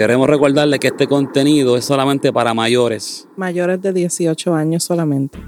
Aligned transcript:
Queremos 0.00 0.30
recordarle 0.30 0.78
que 0.78 0.86
este 0.86 1.06
contenido 1.06 1.76
es 1.76 1.84
solamente 1.84 2.32
para 2.32 2.54
mayores. 2.54 3.28
Mayores 3.36 3.82
de 3.82 3.92
18 3.92 4.54
años 4.54 4.82
solamente. 4.82 5.38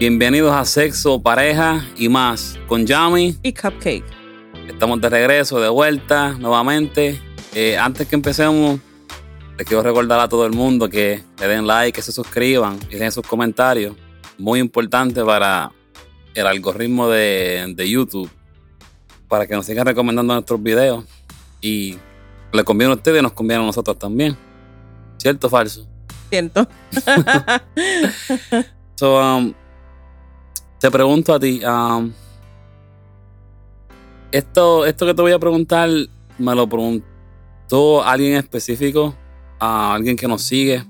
Bienvenidos 0.00 0.52
a 0.52 0.64
Sexo, 0.64 1.22
Pareja 1.22 1.86
y 1.96 2.08
más 2.08 2.58
con 2.66 2.84
Yami 2.84 3.36
Y 3.40 3.52
Cupcake. 3.52 4.02
Estamos 4.66 5.00
de 5.00 5.08
regreso, 5.08 5.60
de 5.60 5.68
vuelta, 5.68 6.32
nuevamente. 6.40 7.20
Eh, 7.54 7.78
antes 7.78 8.08
que 8.08 8.16
empecemos, 8.16 8.80
les 9.56 9.64
quiero 9.64 9.84
recordar 9.84 10.18
a 10.18 10.28
todo 10.28 10.44
el 10.44 10.54
mundo 10.54 10.88
que 10.88 11.22
le 11.38 11.46
den 11.46 11.64
like, 11.64 11.92
que 11.92 12.02
se 12.02 12.10
suscriban 12.10 12.80
y 12.90 12.94
dejen 12.94 13.12
sus 13.12 13.24
comentarios. 13.24 13.94
Muy 14.38 14.58
importante 14.58 15.24
para 15.24 15.70
el 16.34 16.48
algoritmo 16.48 17.08
de, 17.08 17.72
de 17.76 17.88
YouTube, 17.88 18.28
para 19.28 19.46
que 19.46 19.54
nos 19.54 19.66
sigan 19.66 19.86
recomendando 19.86 20.34
nuestros 20.34 20.60
videos. 20.60 21.04
Y 21.60 21.96
le 22.52 22.64
conviene 22.64 22.92
a 22.92 22.96
ustedes 22.96 23.20
y 23.20 23.22
nos 23.22 23.32
conviene 23.32 23.62
a 23.62 23.66
nosotros 23.66 23.98
también. 23.98 24.36
¿Cierto 25.18 25.46
o 25.48 25.50
falso? 25.50 25.86
Cierto. 26.30 26.68
So, 28.98 29.16
um, 29.16 29.54
te 30.80 30.90
pregunto 30.90 31.32
a 31.32 31.38
ti, 31.38 31.60
um, 31.64 32.12
esto, 34.32 34.84
esto 34.84 35.06
que 35.06 35.14
te 35.14 35.22
voy 35.22 35.30
a 35.30 35.38
preguntar, 35.38 35.88
me 36.36 36.52
lo 36.52 36.68
preguntó 36.68 38.02
alguien 38.02 38.34
específico, 38.34 39.14
a 39.60 39.94
alguien 39.94 40.16
que 40.16 40.26
nos 40.26 40.42
sigue. 40.42 40.84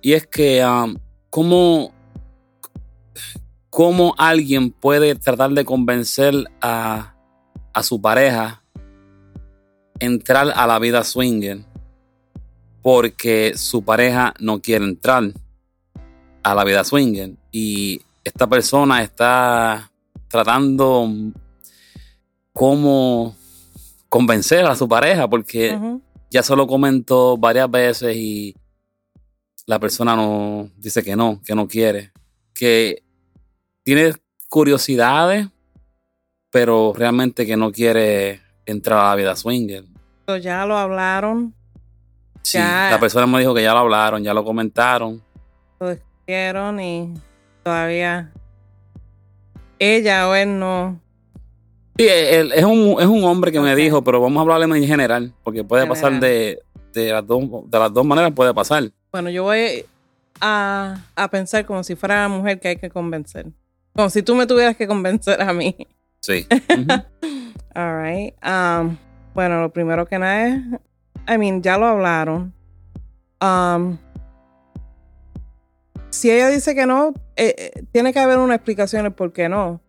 Y 0.00 0.14
es 0.14 0.26
que, 0.26 0.64
um, 0.64 0.96
¿cómo, 1.28 1.92
¿cómo 3.68 4.14
alguien 4.16 4.70
puede 4.70 5.14
tratar 5.14 5.50
de 5.50 5.66
convencer 5.66 6.32
a, 6.62 7.16
a 7.74 7.82
su 7.82 8.00
pareja 8.00 8.63
entrar 10.04 10.52
a 10.54 10.66
la 10.66 10.78
vida 10.78 11.04
swinger 11.04 11.64
porque 12.82 13.54
su 13.56 13.84
pareja 13.84 14.34
no 14.38 14.60
quiere 14.60 14.84
entrar 14.84 15.32
a 16.42 16.54
la 16.54 16.64
vida 16.64 16.84
swinger 16.84 17.32
y 17.50 18.02
esta 18.22 18.46
persona 18.46 19.02
está 19.02 19.90
tratando 20.28 21.08
cómo 22.52 23.36
convencer 24.08 24.64
a 24.66 24.76
su 24.76 24.88
pareja 24.88 25.28
porque 25.28 25.78
ya 26.30 26.42
se 26.42 26.56
lo 26.56 26.66
comentó 26.66 27.36
varias 27.36 27.70
veces 27.70 28.16
y 28.16 28.54
la 29.66 29.78
persona 29.78 30.14
no 30.14 30.68
dice 30.76 31.02
que 31.02 31.16
no, 31.16 31.40
que 31.42 31.54
no 31.54 31.66
quiere, 31.66 32.12
que 32.52 33.02
tiene 33.82 34.14
curiosidades, 34.48 35.48
pero 36.50 36.92
realmente 36.94 37.46
que 37.46 37.56
no 37.56 37.72
quiere 37.72 38.40
entrar 38.66 38.98
a 39.00 39.08
la 39.10 39.14
vida 39.16 39.36
swinger. 39.36 39.84
Ya 40.42 40.64
lo 40.66 40.76
hablaron, 40.76 41.54
Sí, 42.42 42.58
Ya. 42.58 42.88
la 42.90 43.00
persona 43.00 43.26
me 43.26 43.38
dijo 43.40 43.54
que 43.54 43.62
ya 43.62 43.72
lo 43.72 43.78
hablaron, 43.80 44.22
ya 44.22 44.34
lo 44.34 44.44
comentaron. 44.44 45.22
lo 45.80 45.90
discutieron 45.90 46.78
y 46.80 47.14
todavía 47.62 48.30
ella 49.78 50.28
o 50.28 50.34
él 50.34 50.58
no. 50.58 51.00
Sí, 51.96 52.06
él- 52.08 52.52
es, 52.52 52.64
un, 52.64 52.96
es 52.98 53.06
un 53.06 53.24
hombre 53.24 53.52
que 53.52 53.60
me 53.60 53.74
dijo, 53.76 54.02
pero 54.02 54.20
vamos 54.20 54.38
a 54.38 54.40
hablarle 54.42 54.78
en 54.78 54.86
general, 54.86 55.32
porque 55.42 55.62
puede 55.64 55.86
pasar 55.86 56.18
de, 56.20 56.58
de, 56.92 57.12
las 57.12 57.26
dos, 57.26 57.44
de 57.66 57.78
las 57.78 57.92
dos 57.92 58.04
maneras, 58.04 58.32
puede 58.34 58.52
pasar. 58.52 58.90
Bueno, 59.12 59.30
yo 59.30 59.44
voy 59.44 59.84
a, 60.40 60.96
a 61.14 61.28
pensar 61.28 61.64
como 61.64 61.82
si 61.84 61.94
fuera 61.94 62.22
la 62.22 62.28
mujer 62.28 62.58
que 62.60 62.68
hay 62.68 62.76
que 62.76 62.90
convencer. 62.90 63.46
Como 63.94 64.10
si 64.10 64.22
tú 64.22 64.34
me 64.34 64.46
tuvieras 64.46 64.76
que 64.76 64.86
convencer 64.88 65.40
a 65.40 65.52
mí. 65.52 65.76
Sí. 66.20 66.46
Ujú. 66.70 67.02
All 67.76 68.02
right. 68.02 68.34
Um, 68.44 68.96
bueno, 69.34 69.60
lo 69.60 69.72
primero 69.72 70.06
que 70.06 70.18
nada 70.18 70.48
es, 70.48 70.62
I 71.28 71.38
mean, 71.38 71.62
ya 71.62 71.76
lo 71.76 71.86
hablaron. 71.86 72.54
Um, 73.40 73.98
si 76.10 76.30
ella 76.30 76.48
dice 76.48 76.74
que 76.74 76.86
no, 76.86 77.12
eh, 77.36 77.54
eh, 77.58 77.82
tiene 77.90 78.12
que 78.12 78.20
haber 78.20 78.38
una 78.38 78.54
explicación 78.54 79.02
del 79.02 79.12
por 79.12 79.32
qué 79.32 79.48
no. 79.48 79.80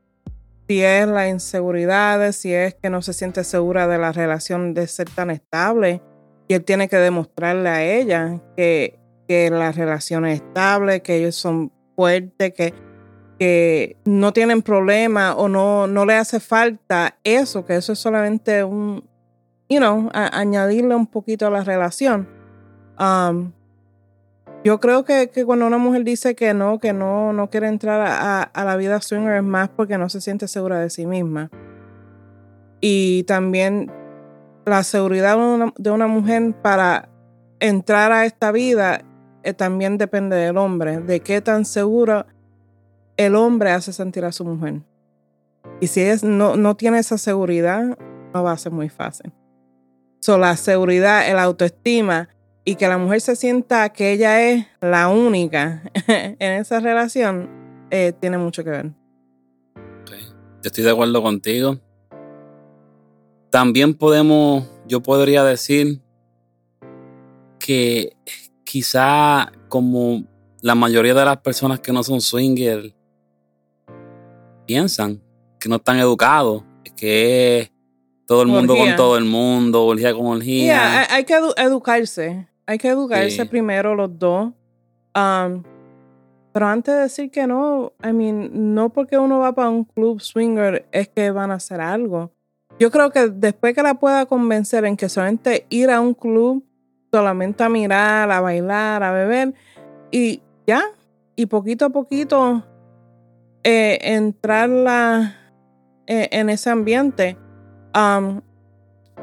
Si 0.67 0.81
es 0.81 1.07
la 1.07 1.29
inseguridad, 1.29 2.31
si 2.31 2.51
es 2.53 2.73
que 2.73 2.89
no 2.89 3.03
se 3.03 3.13
siente 3.13 3.43
segura 3.43 3.87
de 3.87 3.99
la 3.99 4.11
relación 4.11 4.73
de 4.73 4.87
ser 4.87 5.07
tan 5.09 5.29
estable, 5.29 6.01
y 6.47 6.55
él 6.55 6.63
tiene 6.63 6.89
que 6.89 6.97
demostrarle 6.97 7.69
a 7.69 7.83
ella 7.83 8.41
que, 8.57 8.99
que 9.27 9.51
la 9.51 9.71
relación 9.71 10.25
es 10.25 10.41
estable, 10.41 11.01
que 11.01 11.17
ellos 11.17 11.35
son 11.35 11.71
fuertes, 11.95 12.53
que, 12.53 12.73
que 13.37 13.97
no 14.05 14.33
tienen 14.33 14.63
problema 14.63 15.35
o 15.35 15.47
no, 15.47 15.85
no 15.85 16.05
le 16.05 16.15
hace 16.15 16.39
falta 16.39 17.17
eso, 17.23 17.65
que 17.65 17.75
eso 17.75 17.93
es 17.93 17.99
solamente 17.99 18.63
un, 18.63 19.07
you 19.69 19.79
know, 19.79 20.09
añadirle 20.13 20.95
un 20.95 21.07
poquito 21.07 21.47
a 21.47 21.49
la 21.49 21.63
relación. 21.63 22.27
Um, 22.99 23.51
yo 24.63 24.79
creo 24.79 25.05
que, 25.05 25.29
que 25.29 25.45
cuando 25.45 25.67
una 25.67 25.77
mujer 25.77 26.03
dice 26.03 26.35
que 26.35 26.53
no, 26.53 26.79
que 26.79 26.91
no, 26.91 27.33
no 27.33 27.49
quiere 27.49 27.67
entrar 27.67 28.01
a, 28.01 28.41
a- 28.43 28.65
la 28.65 28.75
vida 28.77 28.99
swinger 28.99 29.35
es 29.35 29.43
más 29.43 29.69
porque 29.69 29.97
no 29.97 30.09
se 30.09 30.21
siente 30.21 30.47
segura 30.47 30.79
de 30.79 30.89
sí 30.89 31.05
misma. 31.05 31.51
Y 32.81 33.23
también 33.23 33.91
la 34.65 34.83
seguridad 34.83 35.37
de 35.77 35.91
una, 35.91 36.07
mujer 36.07 36.55
para 36.61 37.09
entrar 37.59 38.11
a 38.11 38.25
esta 38.25 38.51
vida 38.51 39.01
eh, 39.43 39.53
también 39.53 39.97
depende 39.99 40.35
del 40.35 40.57
hombre, 40.57 40.99
de 40.99 41.19
qué 41.19 41.41
tan 41.41 41.65
seguro 41.65 42.25
el 43.17 43.35
hombre 43.35 43.71
hace 43.71 43.93
sentir 43.93 44.25
a 44.25 44.31
su 44.31 44.45
mujer. 44.45 44.81
Y 45.79 45.87
si 45.87 46.01
es, 46.01 46.23
no, 46.23 46.55
no 46.55 46.75
tiene 46.75 46.97
esa 46.99 47.19
seguridad, 47.19 47.97
no 48.33 48.43
va 48.43 48.51
a 48.53 48.57
ser 48.57 48.71
muy 48.71 48.89
fácil. 48.89 49.31
La 50.27 50.57
seguridad, 50.57 51.29
el 51.29 51.37
autoestima 51.37 52.29
y 52.63 52.75
que 52.75 52.87
la 52.87 52.97
mujer 52.97 53.21
se 53.21 53.35
sienta 53.35 53.89
que 53.89 54.11
ella 54.11 54.41
es 54.41 54.65
la 54.81 55.07
única 55.07 55.83
en 56.07 56.51
esa 56.53 56.79
relación, 56.79 57.47
eh, 57.91 58.11
tiene 58.19 58.39
mucho 58.39 58.63
que 58.63 58.71
ver. 58.71 58.85
Ok. 60.01 60.11
Yo 60.11 60.63
estoy 60.63 60.83
de 60.83 60.89
acuerdo 60.89 61.21
contigo. 61.21 61.79
También 63.51 63.93
podemos, 63.93 64.67
yo 64.87 65.01
podría 65.01 65.43
decir 65.43 66.01
que 67.59 68.17
quizá 68.63 69.51
como 69.69 70.23
la 70.61 70.73
mayoría 70.73 71.13
de 71.13 71.23
las 71.23 71.37
personas 71.37 71.79
que 71.79 71.93
no 71.93 72.01
son 72.01 72.19
swingers 72.19 72.93
piensan 74.65 75.21
que 75.59 75.69
no 75.69 75.75
están 75.75 75.99
educados, 75.99 76.63
que 76.97 77.59
es 77.59 77.71
todo 78.27 78.41
el 78.41 78.47
mundo 78.47 78.73
Orgía. 78.73 78.87
con 78.91 78.95
todo 78.95 79.17
el 79.17 79.25
mundo, 79.25 79.85
orgía 79.85 80.13
con 80.13 80.25
orgía. 80.27 80.63
Yeah, 80.65 81.07
hay, 81.15 81.23
que 81.25 81.35
edu- 81.35 81.53
educarse. 81.57 82.47
Hay 82.65 82.77
que 82.77 82.87
educarse 82.89 83.29
Sí. 83.31 83.45
primero 83.45 83.93
los 83.95 84.17
dos. 84.17 84.51
Um, 85.15 85.63
pero 86.51 86.67
antes 86.67 86.93
de 86.95 87.01
decir 87.01 87.29
que 87.31 87.45
no, 87.47 87.93
I 88.03 88.13
mean, 88.13 88.73
no 88.73 88.89
porque 88.89 89.17
uno 89.17 89.39
va 89.39 89.53
para 89.53 89.69
un 89.69 89.83
club 89.83 90.21
swinger 90.21 90.87
es 90.91 91.07
que 91.09 91.29
van 91.31 91.51
a 91.51 91.55
hacer 91.55 91.81
algo. 91.81 92.31
Yo 92.79 92.89
creo 92.91 93.11
que 93.11 93.27
después 93.27 93.73
que 93.75 93.83
la 93.83 93.95
pueda 93.95 94.25
convencer 94.25 94.85
en 94.85 94.97
que 94.97 95.07
solamente 95.09 95.65
ir 95.69 95.89
a 95.91 96.01
un 96.01 96.13
club, 96.13 96.63
solamente 97.11 97.63
a 97.63 97.69
mirar, 97.69 98.31
a 98.31 98.41
bailar, 98.41 99.03
a 99.03 99.11
beber, 99.11 99.53
y 100.11 100.41
ya, 100.65 100.81
y 101.35 101.45
poquito 101.45 101.85
a 101.85 101.89
poquito 101.89 102.63
eh, 103.63 103.97
entrarla 104.01 105.35
eh, 106.07 106.27
en 106.31 106.49
ese 106.49 106.69
ambiente. 106.69 107.37
Um, 107.95 108.41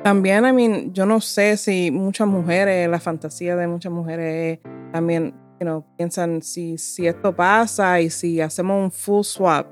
también, 0.02 0.46
I 0.46 0.52
mean, 0.52 0.92
yo 0.94 1.04
no 1.04 1.20
sé 1.20 1.56
si 1.56 1.90
muchas 1.90 2.26
mujeres, 2.26 2.88
la 2.88 2.98
fantasía 2.98 3.54
de 3.54 3.66
muchas 3.66 3.92
mujeres 3.92 4.58
es 4.58 4.92
también, 4.92 5.34
you 5.60 5.66
know, 5.66 5.84
piensan 5.96 6.42
si, 6.42 6.78
si 6.78 7.06
esto 7.06 7.36
pasa 7.36 8.00
y 8.00 8.10
si 8.10 8.40
hacemos 8.40 8.82
un 8.82 8.90
full 8.90 9.22
swap 9.22 9.66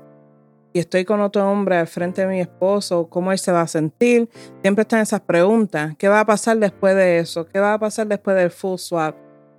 y 0.73 0.79
estoy 0.79 1.03
con 1.03 1.19
otro 1.19 1.49
hombre 1.49 1.77
al 1.77 1.87
frente 1.87 2.21
de 2.21 2.27
mi 2.27 2.39
esposo, 2.39 3.09
¿cómo 3.09 3.31
él 3.31 3.39
se 3.39 3.51
va 3.51 3.61
a 3.61 3.67
sentir? 3.67 4.29
Siempre 4.61 4.83
están 4.83 5.01
esas 5.01 5.21
preguntas. 5.21 5.95
¿Qué 5.97 6.07
va 6.07 6.21
a 6.21 6.25
pasar 6.25 6.57
después 6.59 6.95
de 6.95 7.19
eso? 7.19 7.45
¿Qué 7.45 7.59
va 7.59 7.73
a 7.73 7.79
pasar 7.79 8.07
después 8.07 8.37
del 8.37 8.51
full 8.51 8.77
swap? 8.77 9.15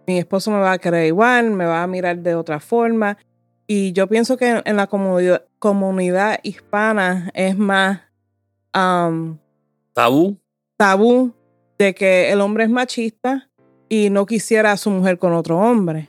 Mi 0.06 0.18
esposo 0.18 0.50
me 0.50 0.58
va 0.58 0.72
a 0.72 0.78
querer 0.78 1.06
igual, 1.06 1.50
me 1.50 1.66
va 1.66 1.82
a 1.82 1.86
mirar 1.86 2.18
de 2.18 2.34
otra 2.34 2.60
forma. 2.60 3.18
Y 3.66 3.92
yo 3.92 4.06
pienso 4.06 4.36
que 4.36 4.62
en 4.64 4.76
la 4.76 4.86
comunidad 4.86 6.40
hispana 6.42 7.30
es 7.34 7.56
más 7.58 8.00
um, 8.74 9.38
Tabú. 9.92 10.38
tabú 10.76 11.32
de 11.78 11.94
que 11.94 12.30
el 12.30 12.40
hombre 12.40 12.64
es 12.64 12.70
machista 12.70 13.50
y 13.88 14.10
no 14.10 14.26
quisiera 14.26 14.72
a 14.72 14.76
su 14.76 14.90
mujer 14.90 15.18
con 15.18 15.32
otro 15.32 15.58
hombre. 15.58 16.08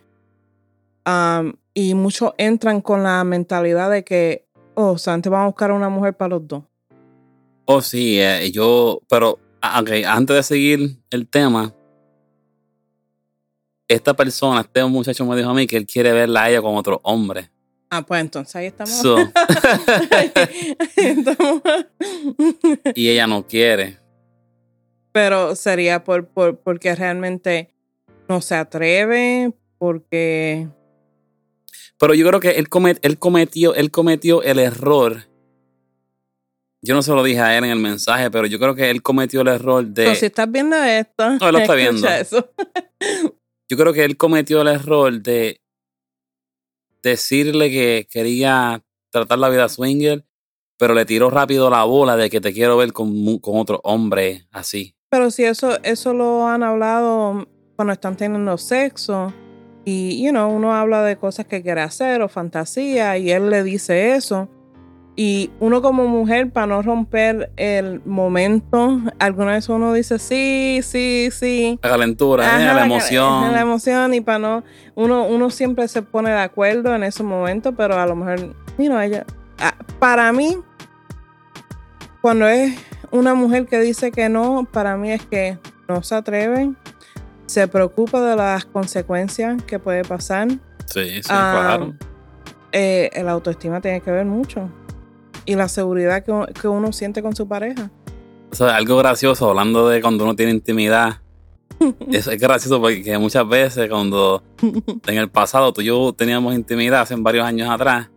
Um, 1.06 1.54
y 1.74 1.96
muchos 1.96 2.34
entran 2.38 2.82
con 2.82 3.04
la 3.04 3.24
mentalidad 3.24 3.92
de 3.92 4.04
que, 4.04 4.48
oh, 4.76 4.98
Santi 4.98 5.30
va 5.30 5.44
a 5.44 5.48
buscar 5.48 5.72
una 5.72 5.90
mujer 5.90 6.16
para 6.16 6.30
los 6.30 6.48
dos. 6.48 6.64
Oh, 7.66 7.82
sí, 7.82 8.20
eh, 8.20 8.52
yo, 8.52 9.02
pero 9.10 9.40
ah, 9.62 9.82
ok, 9.82 9.90
antes 10.06 10.36
de 10.36 10.44
seguir 10.44 10.98
el 11.10 11.28
tema, 11.28 11.74
esta 13.88 14.14
persona, 14.14 14.62
este 14.62 14.84
muchacho 14.86 15.26
me 15.26 15.36
dijo 15.36 15.50
a 15.50 15.54
mí 15.54 15.68
que 15.68 15.78
él 15.78 15.86
quiere 15.86 16.12
verla 16.14 16.44
a 16.44 16.50
ella 16.50 16.62
con 16.62 16.76
otro 16.76 17.00
hombre. 17.04 17.50
Ah, 17.96 18.02
pues 18.02 18.22
entonces 18.22 18.56
ahí 18.56 18.66
estamos. 18.66 18.96
So, 18.96 19.18
Ahí 20.12 20.32
estamos. 20.96 21.62
y 22.96 23.10
ella 23.10 23.28
no 23.28 23.46
quiere. 23.46 24.00
Pero 25.12 25.56
sería 25.56 26.04
por, 26.04 26.26
por, 26.26 26.58
porque 26.58 26.96
realmente 26.96 27.72
no 28.28 28.42
se 28.42 28.56
atreve, 28.56 29.54
porque... 29.78 30.68
Pero 32.00 32.16
yo 32.16 32.28
creo 32.28 32.40
que 32.40 32.58
él, 32.58 32.68
él, 33.04 33.20
cometió, 33.20 33.76
él 33.76 33.92
cometió 33.92 34.42
el 34.42 34.58
error. 34.58 35.28
Yo 36.82 36.96
no 36.96 37.04
se 37.04 37.12
lo 37.12 37.24
dije 37.24 37.42
a 37.42 37.56
él 37.56 37.66
en 37.66 37.70
el 37.70 37.80
mensaje, 37.80 38.32
pero 38.32 38.48
yo 38.48 38.58
creo 38.58 38.74
que 38.74 38.90
él 38.90 39.04
cometió 39.04 39.42
el 39.42 39.50
error 39.50 39.86
de... 39.86 40.06
Pero 40.06 40.16
si 40.16 40.26
estás 40.26 40.52
viendo 40.52 40.78
esto... 40.78 41.30
No, 41.38 41.48
él 41.48 41.54
lo 41.54 41.60
está 41.60 41.76
viendo. 41.76 42.08
Eso. 42.08 42.50
yo 43.70 43.78
creo 43.78 43.94
que 43.94 44.04
él 44.04 44.18
cometió 44.18 44.64
el 44.64 44.70
error 44.70 45.22
de 45.22 45.63
decirle 47.04 47.70
que 47.70 48.08
quería 48.10 48.84
tratar 49.12 49.38
la 49.38 49.50
vida 49.50 49.70
swinger, 49.70 50.26
pero 50.78 50.96
le 50.96 51.06
tiró 51.06 51.30
rápido 51.30 51.70
la 51.70 51.84
bola 51.84 52.18
de 52.18 52.30
que 52.30 52.42
te 52.42 52.54
quiero 52.54 52.78
ver 52.78 52.94
con, 52.94 53.38
con 53.40 53.60
otro 53.60 53.80
hombre 53.84 54.48
así. 54.52 54.96
Pero 55.10 55.30
si 55.30 55.44
eso, 55.44 55.78
eso 55.84 56.14
lo 56.14 56.48
han 56.48 56.64
hablado 56.64 57.48
cuando 57.76 57.94
están 57.94 58.18
teniendo 58.18 58.58
sexo 58.58 59.32
y, 59.86 60.24
you 60.24 60.32
know, 60.32 60.50
uno 60.50 60.74
habla 60.74 61.04
de 61.04 61.18
cosas 61.18 61.46
que 61.46 61.62
quiere 61.62 61.82
hacer 61.82 62.22
o 62.22 62.30
fantasía 62.30 63.18
y 63.18 63.32
él 63.32 63.50
le 63.50 63.64
dice 63.64 64.16
eso. 64.16 64.50
Y 65.16 65.52
uno 65.60 65.84
como 65.84 66.08
mujer, 66.08 66.52
para 66.52 66.66
no 66.66 66.82
romper 66.82 67.52
el 67.56 68.02
momento, 68.04 69.00
alguna 69.20 69.52
vez 69.52 69.70
uno 69.70 69.94
dice 69.94 70.18
sí, 70.18 70.80
sí, 70.82 71.30
sí. 71.32 71.80
La 71.84 71.92
calentura, 71.92 72.60
¿eh? 72.60 72.66
la, 72.74 72.86
emoción. 72.86 73.52
La, 73.52 73.62
emoción 73.62 74.14
y 74.16 74.22
para 74.22 74.40
no, 74.40 74.64
uno, 74.96 75.28
uno 75.28 75.52
siempre 75.52 75.88
se 75.88 76.02
pone 76.02 76.32
de 76.32 76.40
acuerdo 76.40 76.96
en 76.96 77.04
ese 77.04 77.22
momento, 77.22 77.74
pero 77.74 78.00
a 78.00 78.08
lo 78.08 78.16
mejor, 78.16 78.56
you 78.80 78.88
know, 78.88 79.00
ella, 79.00 79.24
ah, 79.60 79.76
para 80.00 80.34
mí, 80.34 80.58
cuando 82.22 82.48
es 82.48 82.74
una 83.12 83.36
mujer 83.36 83.68
que 83.68 83.80
dice 83.82 84.12
que 84.12 84.30
no, 84.30 84.68
para 84.72 84.98
mí 84.98 85.12
es 85.12 85.24
que 85.28 85.60
no 85.88 86.02
se 86.02 86.16
atreve, 86.16 86.74
se 87.46 87.68
preocupa 87.68 88.20
de 88.20 88.36
las 88.36 88.66
consecuencias 88.66 89.62
que 89.62 89.78
puede 89.78 90.04
pasar. 90.04 90.48
Sí, 90.88 91.22
sí, 91.22 91.22
claro. 91.22 91.94
Eh, 92.72 93.12
el 93.14 93.30
autoestima 93.30 93.80
tiene 93.80 94.02
que 94.02 94.10
ver 94.10 94.26
mucho. 94.26 94.72
Y 95.46 95.56
la 95.56 95.68
seguridad 95.68 96.24
que, 96.24 96.68
uno 96.68 96.94
siente 96.94 97.22
con 97.22 97.36
su 97.36 97.48
pareja. 97.48 97.90
O 98.52 98.56
sea, 98.56 98.76
algo 98.76 98.98
gracioso, 98.98 99.50
hablando 99.50 99.90
de 99.90 100.02
cuando 100.02 100.24
uno 100.24 100.36
tiene 100.36 100.52
intimidad. 100.52 101.20
es, 102.12 102.28
es, 102.28 102.40
gracioso 102.40 102.80
porque 102.80 103.18
muchas 103.18 103.48
veces 103.48 103.90
cuando 103.90 104.44
en 105.08 105.18
el 105.18 105.30
pasado 105.30 105.74
tú 105.74 105.82
y 105.82 105.86
yo 105.86 106.14
teníamos 106.14 106.54
intimidad 106.54 107.02
hace 107.02 107.16
varios 107.18 107.46
años 107.46 107.70
atrás 107.70 108.10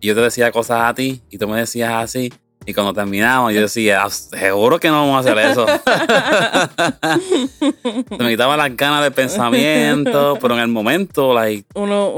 y 0.00 0.06
yo 0.06 0.14
te 0.14 0.20
decía 0.20 0.52
cosas 0.52 0.82
a 0.82 0.94
ti 0.94 1.22
y 1.28 1.38
tú 1.38 1.48
me 1.48 1.58
decías 1.58 1.92
así 1.92 2.32
y 2.66 2.72
cuando 2.72 2.94
terminamos, 2.94 3.52
yo 3.52 3.60
decía, 3.60 4.04
ah, 4.04 4.10
seguro 4.10 4.80
que 4.80 4.88
no 4.88 4.94
vamos 4.94 5.16
a 5.16 5.18
hacer 5.20 5.36
eso. 5.38 5.66
me 8.18 8.30
quitaba 8.30 8.56
las 8.56 8.74
ganas 8.74 9.02
de 9.02 9.10
pensamiento, 9.10 10.38
pero 10.40 10.54
en 10.54 10.60
el 10.60 10.68
momento, 10.68 11.34
like, 11.34 11.66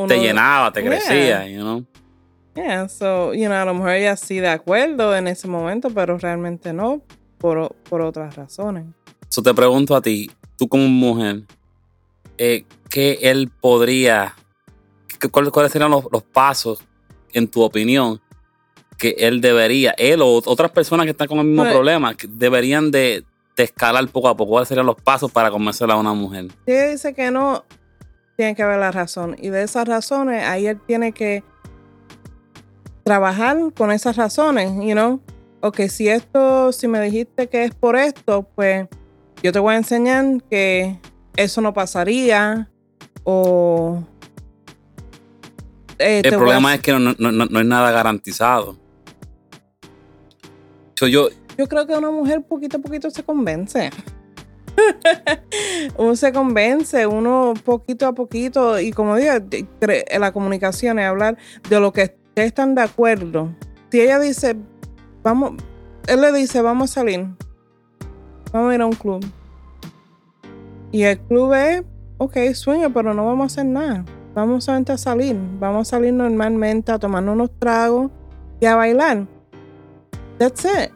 te 0.07 0.21
llenaba, 0.21 0.73
te 0.73 0.85
crecía, 0.85 1.49
you 1.49 1.61
know. 1.61 1.85
Yeah, 2.57 2.89
so, 2.89 3.35
you 3.35 3.47
know, 3.47 3.57
a 3.57 3.65
lo 3.67 3.75
mejor 3.75 3.91
ella 3.91 4.17
sí 4.17 4.41
de 4.41 4.49
acuerdo 4.49 5.15
en 5.15 5.29
ese 5.29 5.47
momento, 5.47 5.91
pero 5.91 6.17
realmente 6.17 6.73
no, 6.73 7.03
por, 7.39 7.75
por 7.89 8.01
otras 8.01 8.35
razones. 8.35 8.87
So 9.29 9.43
te 9.43 9.53
pregunto 9.53 9.95
a 9.95 10.01
ti, 10.01 10.31
tú 10.57 10.67
como 10.67 10.89
mujer, 10.89 11.43
eh, 12.39 12.65
¿qué 12.89 13.19
él 13.23 13.51
podría, 13.61 14.35
cuáles 15.31 15.73
serían 15.73 15.91
los, 15.91 16.05
los 16.11 16.23
pasos, 16.23 16.83
en 17.35 17.47
tu 17.49 17.61
opinión, 17.61 18.21
que 18.97 19.15
él 19.19 19.41
debería, 19.43 19.95
él 19.99 20.23
o 20.23 20.43
otras 20.47 20.71
personas 20.71 21.05
que 21.05 21.11
están 21.11 21.29
con 21.29 21.39
el 21.39 21.45
mismo 21.45 21.65
pues 21.65 21.75
problema, 21.75 22.17
deberían 22.29 22.91
de, 22.91 23.25
escalar 23.57 24.07
poco 24.09 24.29
a 24.29 24.37
poco. 24.37 24.53
¿Cuáles 24.53 24.69
serían 24.69 24.87
los 24.87 24.97
pasos 24.97 25.31
para 25.31 25.51
convencer 25.51 25.91
a 25.91 25.97
una 25.97 26.13
mujer? 26.15 26.47
Si 26.67 26.73
dice 26.73 27.15
que 27.15 27.31
no, 27.31 27.65
tiene 28.37 28.55
que 28.55 28.63
haber 28.63 28.79
la 28.79 28.91
razón. 28.91 29.37
Y 29.39 29.51
de 29.51 29.63
esas 29.63 29.87
razones, 29.87 30.45
ahí 30.45 30.67
él 30.67 30.81
tiene 30.87 31.13
que 31.13 31.43
trabajar 33.07 33.57
con 33.73 33.93
esas 33.93 34.17
razones, 34.17 34.73
you 34.85 34.93
know. 34.93 35.21
Ok, 35.61 35.83
si 35.89 36.09
esto, 36.09 36.73
si 36.73 36.89
me 36.89 37.01
dijiste 37.01 37.47
que 37.47 37.63
es 37.63 37.73
por 37.73 37.95
esto, 37.95 38.43
pues 38.57 38.89
yo 39.45 39.53
te 39.53 39.61
voy 39.61 39.75
a 39.75 39.77
enseñar 39.77 40.43
que 40.51 40.99
eso 41.37 41.61
no 41.61 41.73
pasaría. 41.73 42.69
O 43.23 44.03
eh, 46.01 46.23
el 46.25 46.35
problema 46.35 46.75
es 46.75 46.81
que 46.81 46.93
no, 46.93 47.15
no, 47.17 47.61
es 47.61 47.67
nada 47.67 47.93
garantizado 47.93 48.77
yo, 50.97 51.29
yo 51.57 51.69
creo 51.69 51.87
que 51.87 51.95
una 51.95 52.11
mujer 52.11 52.43
poquito 52.43 52.79
a 52.79 52.81
poquito 52.81 53.11
se 53.11 53.23
convence. 53.23 53.91
uno 55.97 56.17
se 56.17 56.33
convence, 56.33 57.07
uno 57.07 57.55
poquito 57.65 58.07
a 58.07 58.15
poquito, 58.15 58.81
y 58.81 58.91
como 58.91 59.17
digo, 59.17 59.33
la 60.19 60.33
comunicación 60.33 60.99
es 60.99 61.07
hablar 61.07 61.37
de 61.69 61.81
lo 61.81 61.93
que 61.93 62.17
están 62.45 62.75
de 62.75 62.83
acuerdo. 62.83 63.55
Si 63.91 64.01
ella 64.01 64.19
dice, 64.19 64.57
vamos, 65.23 65.53
él 66.07 66.21
le 66.21 66.33
dice, 66.33 66.61
vamos 66.61 66.91
a 66.91 66.95
salir, 66.95 67.27
vamos 68.53 68.73
a 68.73 68.75
ir 68.75 68.81
a 68.83 68.87
un 68.87 68.93
club. 68.93 69.25
Y 70.93 71.03
el 71.03 71.19
club 71.19 71.55
es, 71.55 71.83
ok, 72.19 72.37
sueño, 72.55 72.93
pero 72.93 73.15
no 73.15 73.27
vamos 73.27 73.45
a 73.45 73.47
hacer 73.47 73.67
nada. 73.67 74.05
Vamos 74.35 74.69
a 74.69 74.97
salir, 74.99 75.37
vamos 75.59 75.89
a 75.89 75.91
salir 75.97 76.13
normalmente 76.13 76.93
a 76.93 76.99
tomar 76.99 77.25
unos 77.25 77.51
tragos 77.59 78.11
y 78.61 78.67
a 78.67 78.77
bailar. 78.77 79.27
That's 80.39 80.65
it. 80.65 80.93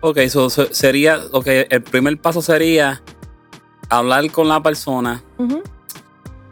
Ok, 0.00 0.18
so, 0.28 0.48
sería, 0.48 1.18
ok, 1.30 1.46
el 1.68 1.82
primer 1.82 2.18
paso 2.18 2.40
sería 2.40 3.02
hablar 3.90 4.30
con 4.30 4.48
la 4.48 4.62
persona 4.62 5.22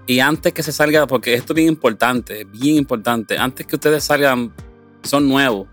y 0.08 0.20
antes 0.20 0.52
que 0.52 0.62
se 0.62 0.72
salga, 0.72 1.06
porque 1.06 1.34
esto 1.34 1.52
es 1.52 1.56
bien 1.56 1.68
importante, 1.68 2.44
bien 2.44 2.76
importante, 2.76 3.38
antes 3.38 3.66
que 3.66 3.76
ustedes 3.76 4.02
salgan, 4.02 4.52
son 5.02 5.28
nuevos, 5.28 5.68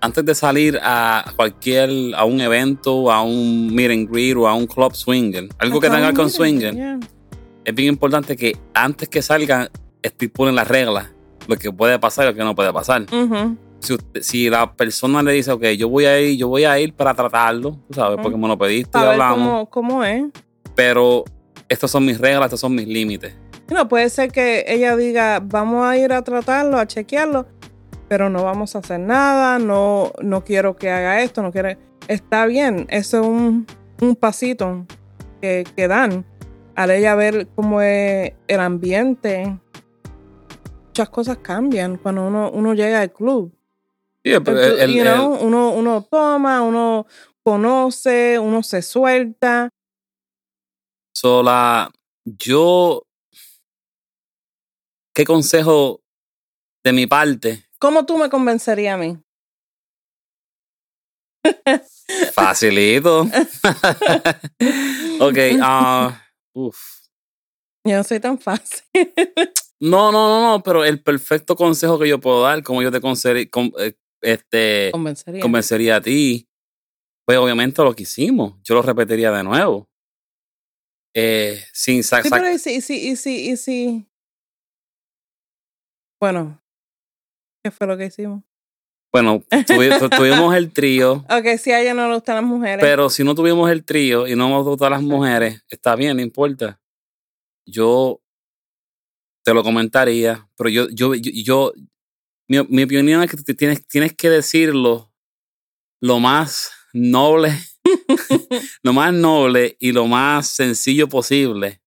antes 0.00 0.24
de 0.24 0.34
salir 0.34 0.80
a 0.82 1.32
cualquier, 1.36 1.90
a 2.16 2.24
un 2.24 2.40
evento, 2.40 3.12
a 3.12 3.22
un 3.22 3.72
meet 3.72 3.90
and 3.90 4.10
greet 4.10 4.36
o 4.36 4.48
a 4.48 4.54
un 4.54 4.66
club 4.66 4.94
swinger, 4.94 5.48
algo 5.58 5.78
que 5.78 5.90
tenga 5.90 6.12
con 6.12 6.30
swinger, 6.30 6.98
es 7.64 7.74
bien 7.74 7.90
importante 7.90 8.34
que 8.34 8.56
antes 8.74 9.08
que 9.08 9.22
salgan 9.22 9.68
estipulen 10.02 10.56
las 10.56 10.66
reglas, 10.66 11.12
lo 11.46 11.56
que 11.56 11.70
puede 11.70 11.98
pasar 11.98 12.24
y 12.24 12.28
lo 12.30 12.34
que 12.34 12.42
no 12.42 12.54
puede 12.54 12.72
pasar 12.72 13.04
si, 14.20 14.48
la 14.48 14.72
persona 14.72 15.22
le 15.22 15.32
dice, 15.32 15.52
ok, 15.52 15.64
yo 15.76 15.88
voy 15.88 16.04
a 16.04 16.20
ir, 16.20 16.38
yo 16.38 16.48
voy 16.48 16.64
a 16.64 16.78
ir 16.78 16.94
para 16.94 17.14
tratarlo, 17.14 17.78
¿sabes? 17.90 18.18
Porque 18.22 18.38
me 18.38 18.48
lo 18.48 18.56
pediste 18.56 18.98
y 18.98 19.02
hablamos. 19.02 19.68
Cómo, 19.70 20.04
es. 20.04 20.24
Pero 20.74 21.24
estas 21.72 21.90
son 21.90 22.04
mis 22.04 22.18
reglas, 22.18 22.46
estos 22.46 22.60
son 22.60 22.74
mis 22.74 22.86
límites. 22.86 23.34
No, 23.70 23.88
puede 23.88 24.08
ser 24.10 24.30
que 24.30 24.64
ella 24.66 24.96
diga, 24.96 25.40
vamos 25.40 25.86
a 25.86 25.96
ir 25.96 26.12
a 26.12 26.22
tratarlo, 26.22 26.78
a 26.78 26.86
chequearlo, 26.86 27.46
pero 28.08 28.28
no 28.28 28.44
vamos 28.44 28.76
a 28.76 28.80
hacer 28.80 29.00
nada, 29.00 29.58
no, 29.58 30.12
no 30.20 30.44
quiero 30.44 30.76
que 30.76 30.90
haga 30.90 31.22
esto, 31.22 31.42
no 31.42 31.52
quiere. 31.52 31.78
Está 32.08 32.46
bien, 32.46 32.86
eso 32.90 33.20
es 33.20 33.26
un, 33.26 33.66
pasito 34.18 34.86
que, 35.40 35.64
que 35.76 35.88
dan 35.88 36.26
al 36.74 36.90
ella 36.90 37.14
ver 37.14 37.48
cómo 37.54 37.80
es 37.80 38.32
el 38.48 38.60
ambiente. 38.60 39.58
Muchas 40.88 41.08
cosas 41.08 41.38
cambian 41.38 41.96
cuando 41.96 42.26
uno, 42.26 42.50
uno 42.52 42.74
llega 42.74 43.00
al 43.00 43.12
club 43.12 43.52
uno, 44.24 45.70
uno 45.72 46.06
toma, 46.08 46.62
uno 46.62 47.06
conoce, 47.42 48.38
uno 48.38 48.62
se 48.62 48.82
suelta. 48.82 49.68
Sola, 51.14 51.90
yo, 52.24 53.06
¿qué 55.14 55.24
consejo 55.24 56.00
de 56.84 56.92
mi 56.92 57.06
parte? 57.06 57.66
¿Cómo 57.78 58.06
tú 58.06 58.16
me 58.16 58.30
convencerías 58.30 58.94
a 58.94 58.98
mí? 58.98 59.18
Facilito. 62.32 63.22
ok, 65.20 65.38
uh, 66.54 66.70
Yo 67.84 67.96
no 67.96 68.04
soy 68.04 68.20
tan 68.20 68.38
fácil. 68.38 68.82
no, 69.80 70.12
no, 70.12 70.28
no, 70.28 70.42
no, 70.42 70.62
pero 70.62 70.84
el 70.84 71.02
perfecto 71.02 71.56
consejo 71.56 71.98
que 71.98 72.08
yo 72.08 72.20
puedo 72.20 72.42
dar, 72.42 72.62
como 72.62 72.82
yo 72.82 72.90
te 72.90 73.00
conseguí, 73.00 73.50
eh, 73.78 73.94
este, 74.22 74.90
convencería. 75.40 75.96
a 75.96 76.00
ti, 76.00 76.48
pues 77.26 77.38
obviamente 77.38 77.82
lo 77.82 77.94
que 77.94 78.04
hicimos, 78.04 78.54
yo 78.62 78.74
lo 78.74 78.82
repetiría 78.82 79.30
de 79.30 79.42
nuevo. 79.42 79.91
Eh, 81.14 81.62
sin 81.72 82.02
sí, 82.02 82.16
pero 82.30 82.50
y 82.50 82.58
si, 82.58 82.76
y 82.76 82.80
si, 83.16 83.50
y 83.50 83.56
si, 83.56 84.06
Bueno, 86.18 86.62
¿qué 87.62 87.70
fue 87.70 87.86
lo 87.86 87.98
que 87.98 88.06
hicimos? 88.06 88.42
Bueno, 89.12 89.44
tuvimos 90.16 90.54
el 90.54 90.72
trío. 90.72 91.24
Ok, 91.30 91.58
si 91.58 91.70
a 91.70 91.80
ella 91.80 91.92
no 91.92 92.08
le 92.08 92.14
gustan 92.14 92.36
las 92.36 92.44
mujeres. 92.44 92.78
Pero 92.80 93.10
si 93.10 93.22
no 93.24 93.34
tuvimos 93.34 93.70
el 93.70 93.84
trío 93.84 94.26
y 94.26 94.34
no 94.34 94.48
nos 94.48 94.64
gustan 94.64 94.92
las 94.92 95.02
mujeres, 95.02 95.62
está 95.68 95.94
bien, 95.96 96.16
no 96.16 96.22
importa. 96.22 96.80
Yo 97.66 98.22
te 99.44 99.52
lo 99.52 99.62
comentaría, 99.62 100.48
pero 100.56 100.70
yo, 100.70 100.88
yo, 100.88 101.14
yo, 101.14 101.72
mi, 102.48 102.58
opinión 102.58 103.22
es 103.22 103.30
que 103.30 103.54
tienes, 103.54 103.86
tienes 103.86 104.14
que 104.14 104.30
decirlo 104.30 105.12
lo 106.00 106.18
más 106.18 106.72
noble 106.92 107.52
lo 108.82 108.92
más 108.92 109.12
noble 109.12 109.76
y 109.80 109.92
lo 109.92 110.06
más 110.06 110.46
sencillo 110.48 111.08
posible. 111.08 111.80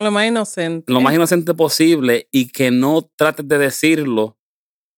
Lo 0.00 0.10
más 0.10 0.26
inocente. 0.26 0.92
Lo 0.92 1.00
más 1.00 1.14
inocente 1.14 1.54
posible 1.54 2.28
y 2.32 2.48
que 2.48 2.70
no 2.70 3.08
trates 3.16 3.46
de 3.46 3.58
decirlo 3.58 4.36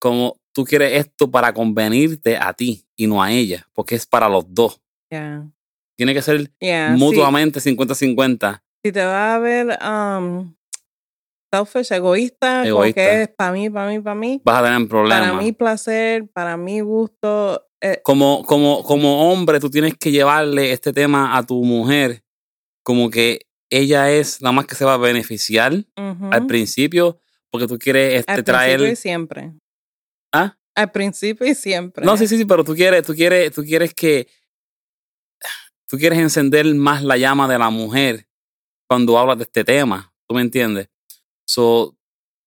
como 0.00 0.40
tú 0.52 0.64
quieres 0.64 0.92
esto 1.06 1.30
para 1.30 1.52
convenirte 1.52 2.36
a 2.36 2.52
ti 2.54 2.86
y 2.96 3.06
no 3.06 3.22
a 3.22 3.30
ella, 3.32 3.68
porque 3.72 3.96
es 3.96 4.06
para 4.06 4.28
los 4.28 4.44
dos. 4.48 4.80
Yeah. 5.10 5.46
Tiene 5.96 6.14
que 6.14 6.22
ser 6.22 6.50
Yeah, 6.60 6.94
mutuamente 6.96 7.60
50-50. 7.60 8.62
Si, 8.82 8.88
si 8.88 8.92
te 8.92 9.04
vas 9.04 9.34
a 9.36 9.38
ver 9.38 9.78
um, 9.82 10.54
selfish, 11.52 11.92
egoísta, 11.92 12.62
como 12.62 12.66
Egoísta. 12.84 13.00
que 13.00 13.22
es 13.22 13.28
para 13.28 13.52
mí, 13.52 13.70
para 13.70 13.88
mí, 13.90 14.00
para 14.00 14.14
mí, 14.14 14.40
Vas 14.44 14.58
a 14.60 14.64
tener 14.64 14.88
problemas. 14.88 15.30
para 15.30 15.42
mi 15.42 15.52
placer, 15.52 16.28
para 16.32 16.56
mi 16.56 16.80
gusto. 16.80 17.62
Eh, 17.84 18.00
como, 18.02 18.46
como, 18.46 18.82
como 18.82 19.30
hombre, 19.30 19.60
tú 19.60 19.68
tienes 19.68 19.94
que 19.98 20.10
llevarle 20.10 20.72
este 20.72 20.94
tema 20.94 21.36
a 21.36 21.42
tu 21.42 21.62
mujer 21.62 22.24
como 22.82 23.10
que 23.10 23.46
ella 23.68 24.10
es 24.10 24.40
la 24.40 24.52
más 24.52 24.64
que 24.64 24.74
se 24.74 24.86
va 24.86 24.94
a 24.94 24.96
beneficiar 24.96 25.84
al 26.30 26.46
principio 26.46 27.18
porque 27.50 27.66
tú 27.66 27.78
quieres 27.78 28.20
este, 28.20 28.32
Al 28.32 28.42
traer... 28.42 28.78
principio 28.78 28.92
y 28.92 28.96
siempre. 28.96 29.52
¿Ah? 30.32 30.56
Al 30.74 30.92
principio 30.92 31.46
y 31.46 31.54
siempre. 31.54 32.06
No, 32.06 32.16
sí, 32.16 32.26
sí, 32.26 32.38
sí, 32.38 32.46
pero 32.46 32.64
tú 32.64 32.74
quieres, 32.74 33.02
tú 33.04 33.14
quieres, 33.14 33.52
tú 33.52 33.62
quieres 33.62 33.92
que... 33.92 34.28
Tú 35.86 35.98
quieres 35.98 36.18
encender 36.18 36.64
más 36.74 37.02
la 37.02 37.18
llama 37.18 37.46
de 37.46 37.58
la 37.58 37.68
mujer 37.68 38.26
cuando 38.88 39.18
hablas 39.18 39.36
de 39.36 39.44
este 39.44 39.62
tema. 39.62 40.10
¿Tú 40.26 40.34
me 40.34 40.40
entiendes? 40.40 40.88
So, 41.46 41.98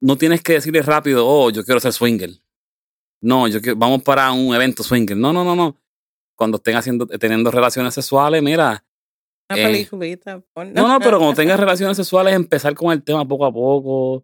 no 0.01 0.17
tienes 0.17 0.41
que 0.41 0.53
decirle 0.53 0.82
rápido, 0.82 1.27
oh, 1.27 1.51
yo 1.51 1.63
quiero 1.63 1.79
ser 1.79 1.94
swinger. 1.94 2.32
No, 3.22 3.48
yo 3.48 3.62
quiero, 3.62 3.78
vamos 3.78 4.04
para 4.04 4.32
un 4.32 4.54
evento 4.54 4.84
swinger. 4.84 5.18
No, 5.18 5.34
no, 5.34 5.44
no, 5.44 5.56
no. 5.56 5.78
Cuando 6.36 6.58
estén 6.58 6.76
haciendo, 6.76 7.08
teniendo 7.08 7.50
relaciones 7.50 7.94
sexuales, 7.94 8.44
mira, 8.44 8.84
Una 9.50 9.60
eh, 9.60 9.64
peliculita. 9.66 10.44
No, 10.74 10.88
no, 10.88 11.00
pero 11.04 11.18
cuando 11.18 11.36
tengas 11.36 11.60
relaciones 11.60 11.98
sexuales, 11.98 12.36
empezar 12.36 12.76
con 12.76 12.92
el 12.92 13.04
tema 13.04 13.28
poco 13.28 13.46
a 13.46 13.52
poco, 13.52 14.24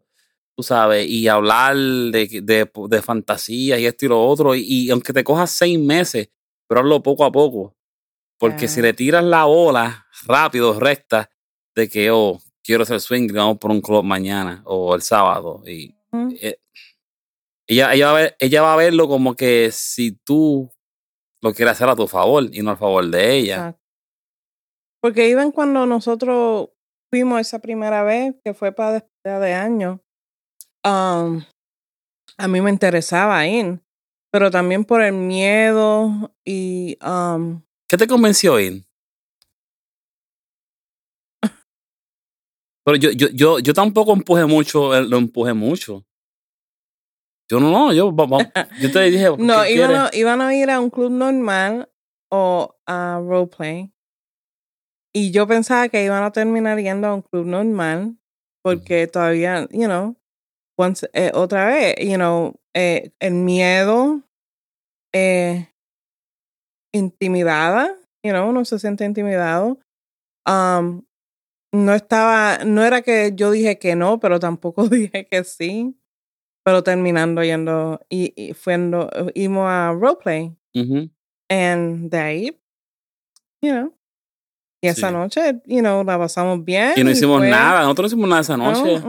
tú 0.56 0.64
sabes, 0.64 1.08
y 1.08 1.28
hablar 1.28 1.76
de, 1.76 2.42
de, 2.44 2.72
de 2.90 3.02
fantasías 3.02 3.80
y 3.80 3.86
esto 3.86 4.06
y 4.06 4.10
lo 4.10 4.24
otro. 4.24 4.56
Y, 4.56 4.62
y 4.62 4.92
aunque 4.92 5.14
te 5.14 5.24
cojas 5.24 5.52
seis 5.52 5.80
meses, 5.80 6.30
pero 6.68 6.82
hazlo 6.82 7.02
poco 7.02 7.26
a 7.26 7.32
poco. 7.32 7.76
Porque 8.38 8.68
si 8.68 8.82
le 8.82 8.94
tiras 8.94 9.24
la 9.24 9.46
bola 9.46 10.06
rápido, 10.26 10.78
recta, 10.78 11.30
de 11.76 11.88
que, 11.88 12.12
oh, 12.12 12.42
quiero 12.64 12.86
ser 12.86 13.00
swing, 13.00 13.32
vamos 13.32 13.58
por 13.58 13.72
un 13.72 13.82
club 13.82 14.04
mañana 14.04 14.62
o 14.66 14.96
el 14.96 15.02
sábado. 15.02 15.64
Y 15.66 15.96
eh, 16.42 16.60
ella, 17.68 17.94
ella, 17.94 18.12
va 18.12 18.12
a 18.12 18.22
ver, 18.22 18.36
ella 18.40 18.62
va 18.62 18.74
a 18.74 18.78
verlo 18.78 19.08
como 19.08 19.36
que 19.36 19.70
si 19.72 20.12
tú 20.12 20.72
lo 21.42 21.54
quieres 21.54 21.74
hacer 21.74 21.90
a 21.90 21.96
tu 21.96 22.08
favor 22.08 22.50
y 22.52 22.62
no 22.62 22.72
al 22.72 22.78
favor 22.78 23.06
de 23.10 23.36
ella. 23.36 23.56
Exacto. 23.56 23.84
Porque 25.02 25.28
iban 25.28 25.52
cuando 25.52 25.86
nosotros 25.86 26.70
fuimos 27.12 27.42
esa 27.42 27.60
primera 27.60 28.04
vez, 28.04 28.36
que 28.44 28.54
fue 28.54 28.72
para 28.72 28.94
despedida 28.94 29.40
de 29.40 29.54
año, 29.54 30.02
um, 30.86 31.44
a 32.38 32.48
mí 32.48 32.62
me 32.62 32.70
interesaba 32.70 33.46
ir, 33.46 33.82
pero 34.32 34.50
también 34.50 34.86
por 34.86 35.02
el 35.02 35.14
miedo 35.14 36.34
y 36.46 36.98
um, 37.06 37.62
¿Qué 37.90 37.98
te 37.98 38.08
convenció 38.08 38.60
ir? 38.60 38.84
Pero 42.86 42.98
yo, 42.98 43.12
yo, 43.12 43.28
yo, 43.32 43.60
yo 43.60 43.74
tampoco 43.74 44.14
empujé 44.14 44.46
mucho, 44.46 44.96
eh, 44.96 45.04
lo 45.04 45.18
empujé 45.18 45.54
mucho. 45.54 46.04
Yo 47.54 47.60
no, 47.60 47.70
no, 47.70 47.94
yo, 47.94 48.12
yo 48.82 48.92
te 48.92 49.02
dije, 49.12 49.30
no, 49.38 49.62
¿qué 49.62 49.74
iban 49.74 49.96
a, 49.96 50.10
iban 50.12 50.42
a 50.42 50.56
ir 50.56 50.72
a 50.72 50.80
un 50.80 50.90
club 50.90 51.12
normal 51.12 51.88
o 52.32 52.76
a 52.88 53.22
roleplay. 53.24 53.94
Y 55.14 55.30
yo 55.30 55.46
pensaba 55.46 55.88
que 55.88 56.04
iban 56.04 56.24
a 56.24 56.32
terminar 56.32 56.80
yendo 56.80 57.06
a 57.06 57.14
un 57.14 57.22
club 57.22 57.46
normal 57.46 58.18
porque 58.64 59.06
todavía, 59.06 59.68
you 59.70 59.86
know, 59.86 60.16
once, 60.76 61.08
eh, 61.14 61.30
otra 61.36 61.68
vez, 61.68 61.96
you 62.00 62.16
know, 62.16 62.60
eh, 62.74 63.12
el 63.20 63.36
miedo, 63.36 64.24
eh, 65.14 65.68
intimidada, 66.92 67.96
you 68.24 68.32
know, 68.32 68.50
uno 68.50 68.66
se 68.66 68.80
siente 68.80 69.06
intimidado. 69.06 69.78
Um, 70.48 71.04
no 71.72 71.94
estaba, 71.94 72.66
no 72.66 72.84
era 72.84 73.04
que 73.04 73.34
yo 73.36 73.52
dije 73.52 73.78
que 73.78 73.96
no, 73.96 74.20
pero 74.20 74.40
tampoco 74.40 74.88
dije 74.90 75.28
que 75.28 75.44
sí. 75.44 75.96
Pero 76.66 76.84
terminando 76.84 77.44
yendo 77.44 78.00
y, 78.10 78.34
y 78.36 78.54
fuendo, 78.54 79.10
íbamos 79.34 79.68
a 79.70 79.92
roleplay. 79.92 80.56
And 81.50 82.10
de 82.10 82.18
ahí, 82.18 82.62
you 83.62 83.72
know. 83.72 83.94
Y 84.82 84.88
esa 84.88 85.08
Sí. 85.10 85.14
noche, 85.14 85.62
you 85.66 85.80
know, 85.80 86.04
la 86.04 86.18
pasamos 86.18 86.64
bien. 86.66 86.94
Y 86.98 87.04
no 87.04 87.12
hicimos 87.12 87.38
fue- 87.40 87.50
nada, 87.50 87.82
nosotros 87.82 88.12
no 88.12 88.16
hicimos 88.18 88.30
nada 88.30 88.42
esa 88.42 88.58
No, 88.58 88.72
noche. 88.72 89.02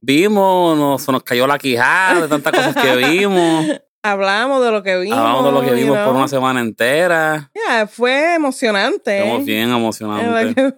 Vimos, 0.00 0.76
nos, 0.78 1.02
se 1.02 1.12
nos 1.12 1.22
cayó 1.22 1.46
la 1.46 1.58
quijada 1.58 2.22
de 2.22 2.28
tantas 2.28 2.52
cosas 2.52 2.74
que 2.82 2.96
vimos. 2.96 3.64
Hablamos 4.02 4.64
de 4.64 4.70
lo 4.70 4.82
que 4.82 4.96
vimos. 4.98 5.18
Hablamos 5.18 5.44
de 5.44 5.52
lo 5.52 5.60
que 5.60 5.68
you 5.70 5.74
vimos 5.86 5.98
por 5.98 6.14
una 6.16 6.28
semana 6.28 6.60
entera. 6.60 7.50
Yeah, 7.54 7.86
fue 7.86 8.34
emocionante. 8.34 9.18
Estamos 9.18 9.44
bien 9.44 9.68
En 9.70 9.76
emocionantes. 9.76 10.74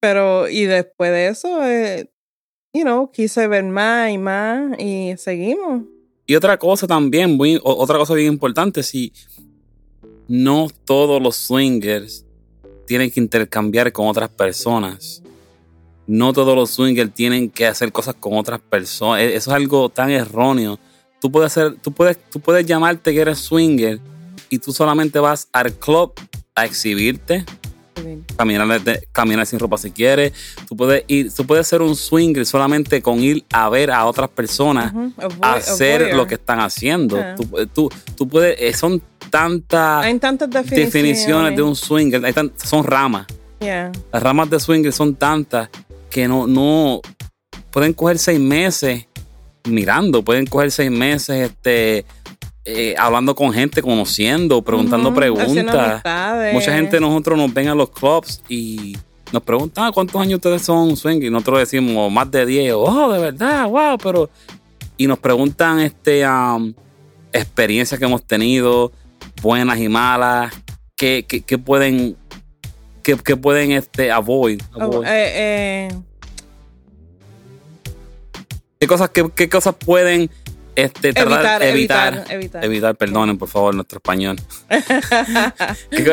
Pero, 0.00 0.48
y 0.48 0.64
después 0.64 1.10
de 1.10 1.28
eso, 1.28 1.64
eh, 1.64 2.10
you 2.72 2.82
know, 2.82 3.10
quise 3.10 3.46
ver 3.48 3.64
más 3.64 4.10
y 4.10 4.18
más 4.18 4.78
y 4.78 5.14
seguimos. 5.16 5.82
Y 6.26 6.34
otra 6.34 6.58
cosa 6.58 6.86
también, 6.86 7.38
otra 7.62 7.98
cosa 7.98 8.14
bien 8.14 8.32
importante, 8.32 8.82
si 8.82 9.12
no 10.28 10.68
todos 10.84 11.22
los 11.22 11.36
swingers 11.36 12.24
tienen 12.86 13.10
que 13.10 13.20
intercambiar 13.20 13.92
con 13.92 14.06
otras 14.08 14.28
personas. 14.28 15.22
No 16.06 16.32
todos 16.32 16.54
los 16.56 16.70
swingers 16.70 17.12
tienen 17.12 17.50
que 17.50 17.66
hacer 17.66 17.92
cosas 17.92 18.14
con 18.18 18.34
otras 18.36 18.60
personas. 18.60 19.20
E- 19.22 19.34
Eso 19.36 19.50
es 19.50 19.54
algo 19.56 19.88
tan 19.88 20.10
erróneo. 20.10 20.78
Tú 21.20 21.30
puedes 21.30 21.52
hacer, 21.56 21.76
tú 21.80 21.92
puedes, 21.92 22.18
tú 22.30 22.40
puedes 22.40 22.64
llamarte 22.64 23.12
que 23.12 23.20
eres 23.20 23.38
swinger 23.38 24.00
y 24.50 24.58
tú 24.58 24.72
solamente 24.72 25.18
vas 25.18 25.48
al 25.52 25.72
club 25.74 26.12
a 26.54 26.64
exhibirte, 26.64 27.44
caminar, 28.36 28.80
caminar 29.12 29.46
sin 29.46 29.58
ropa 29.58 29.78
si 29.78 29.90
quieres. 29.90 30.32
Tú 30.68 30.76
puedes 30.76 31.04
ir, 31.08 31.32
tú 31.32 31.46
puedes 31.46 31.66
ser 31.66 31.82
un 31.82 31.94
swinger 31.96 32.44
solamente 32.46 33.00
con 33.02 33.20
ir 33.22 33.44
a 33.52 33.68
ver 33.68 33.90
a 33.90 34.04
otras 34.06 34.28
personas 34.28 34.92
a 35.40 35.54
hacer 35.54 36.14
lo 36.14 36.26
que 36.26 36.34
están 36.34 36.60
haciendo. 36.60 37.18
Ah. 37.18 37.34
Tú, 37.36 37.66
tú, 37.74 37.90
tú 38.16 38.28
puedes, 38.28 38.60
eh, 38.60 38.72
son 38.74 39.02
tantas 39.30 40.04
Hay 40.04 40.18
tantas 40.18 40.48
definiciones. 40.48 40.92
definiciones 40.92 41.56
de 41.56 41.62
un 41.62 41.76
swinger, 41.76 42.24
hay 42.24 42.32
tan- 42.32 42.52
son 42.56 42.84
ramas. 42.84 43.26
Yeah. 43.60 43.90
Las 44.12 44.22
ramas 44.22 44.48
de 44.50 44.60
swinger 44.60 44.92
son 44.92 45.14
tantas 45.16 45.68
que 46.10 46.26
no, 46.28 46.46
no 46.46 47.00
pueden 47.70 47.92
coger 47.92 48.18
seis 48.18 48.38
meses 48.40 49.06
mirando, 49.68 50.22
pueden 50.22 50.46
coger 50.46 50.70
seis 50.70 50.90
meses 50.90 51.50
este, 51.50 52.04
eh, 52.70 52.94
hablando 52.98 53.34
con 53.34 53.50
gente, 53.50 53.80
conociendo, 53.80 54.60
preguntando 54.60 55.14
preguntas. 55.14 56.02
Mucha 56.52 56.74
gente 56.74 57.00
nosotros 57.00 57.38
nos 57.38 57.54
ven 57.54 57.68
a 57.68 57.74
los 57.74 57.88
clubs 57.88 58.42
y 58.46 58.94
nos 59.32 59.42
preguntan 59.42 59.86
"Ah, 59.86 59.90
cuántos 59.92 60.20
años 60.20 60.34
ustedes 60.36 60.60
son 60.62 60.94
swing 60.94 61.22
y 61.22 61.30
nosotros 61.30 61.60
decimos 61.60 62.12
más 62.12 62.30
de 62.30 62.44
10. 62.44 62.74
Oh, 62.76 63.10
de 63.10 63.20
verdad, 63.20 63.66
wow, 63.68 63.96
pero 63.96 64.28
y 64.98 65.06
nos 65.06 65.18
preguntan 65.18 65.80
este 65.80 66.28
um, 66.28 66.74
experiencias 67.32 67.98
que 67.98 68.04
hemos 68.04 68.22
tenido, 68.24 68.92
buenas 69.40 69.78
y 69.78 69.88
malas, 69.88 70.52
qué, 70.94 71.24
qué, 71.26 71.40
qué 71.40 71.56
pueden 71.56 72.16
qué, 73.02 73.16
qué 73.16 73.34
pueden 73.34 73.72
este 73.72 74.12
avoid, 74.12 74.60
Oh, 74.74 75.02
eh, 75.04 75.08
eh, 75.08 75.88
qué 78.78 78.86
cosas 78.86 79.08
qué, 79.08 79.26
qué 79.34 79.48
cosas 79.48 79.74
pueden 79.74 80.28
este 80.84 81.12
tratar- 81.12 81.62
evitar, 81.62 81.62
evitar, 81.62 82.14
evitar 82.14 82.34
evitar. 82.34 82.64
evitar, 82.64 82.96
perdonen 82.96 83.36
por 83.38 83.48
favor 83.48 83.74
nuestro 83.74 83.98
español. 83.98 84.36
¿Qué, 85.90 86.04
co- 86.04 86.12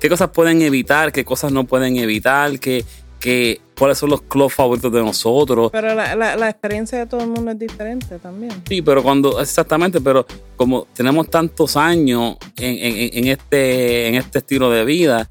qué 0.00 0.08
cosas 0.08 0.30
pueden 0.30 0.62
evitar? 0.62 1.12
¿Qué 1.12 1.24
cosas 1.24 1.52
no 1.52 1.64
pueden 1.64 1.96
evitar? 1.96 2.58
¿Qué, 2.58 2.84
qué, 3.20 3.60
¿Cuáles 3.76 3.98
son 3.98 4.10
los 4.10 4.22
clubs 4.22 4.54
favoritos 4.54 4.92
de 4.92 5.00
nosotros? 5.02 5.70
Pero 5.72 5.94
la, 5.94 6.14
la, 6.14 6.36
la 6.36 6.48
experiencia 6.50 6.98
de 6.98 7.06
todo 7.06 7.22
el 7.22 7.28
mundo 7.28 7.50
es 7.52 7.58
diferente 7.58 8.18
también. 8.18 8.52
Sí, 8.68 8.82
pero 8.82 9.02
cuando, 9.02 9.40
exactamente, 9.40 10.00
pero 10.00 10.26
como 10.56 10.86
tenemos 10.94 11.28
tantos 11.30 11.76
años 11.76 12.36
en, 12.56 12.74
en- 12.78 13.10
en 13.18 13.26
este, 13.28 14.08
en 14.08 14.14
este 14.16 14.38
estilo 14.38 14.70
de 14.70 14.84
vida, 14.84 15.30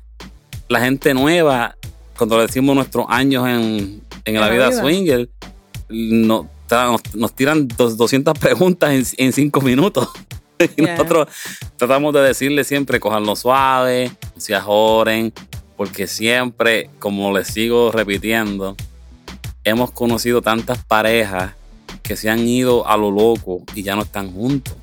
la 0.70 0.80
gente 0.82 1.14
nueva, 1.14 1.76
cuando 2.18 2.38
le 2.38 2.44
decimos 2.48 2.76
nuestros 2.76 3.06
años 3.10 3.48
en, 3.48 4.02
en 4.26 4.34
la, 4.34 4.42
la 4.42 4.50
vida, 4.50 4.70
vida. 4.70 4.82
swinger, 4.82 5.30
no- 5.90 6.50
nos, 6.70 7.02
nos 7.16 7.34
tiran 7.34 7.68
dos- 7.68 7.98
200 7.98 8.38
preguntas 8.40 8.92
en, 9.18 9.26
en 9.26 9.34
cinco 9.34 9.62
minutos. 9.62 10.10
y 10.60 10.82
Yeah. 10.82 10.94
nosotros 10.96 11.28
tratamos 11.78 12.14
de 12.16 12.22
decirle 12.22 12.64
siempre, 12.64 13.00
cojanlo 13.00 13.36
suave, 13.36 14.12
no 14.36 14.42
se 14.42 14.56
ajoren, 14.56 15.32
porque 15.76 16.08
siempre, 16.08 16.90
como 17.00 17.32
les 17.38 17.48
sigo 17.48 17.92
repitiendo, 17.92 18.76
hemos 19.64 19.92
conocido 19.92 20.42
tantas 20.42 20.84
parejas 20.84 21.54
que 22.02 22.16
se 22.16 22.30
han 22.30 22.48
ido 22.48 22.88
a 22.88 22.98
lo 22.98 23.12
loco 23.12 23.62
y 23.76 23.84
ya 23.84 23.96
no 23.96 24.02
están 24.02 24.32
juntos. 24.34 24.76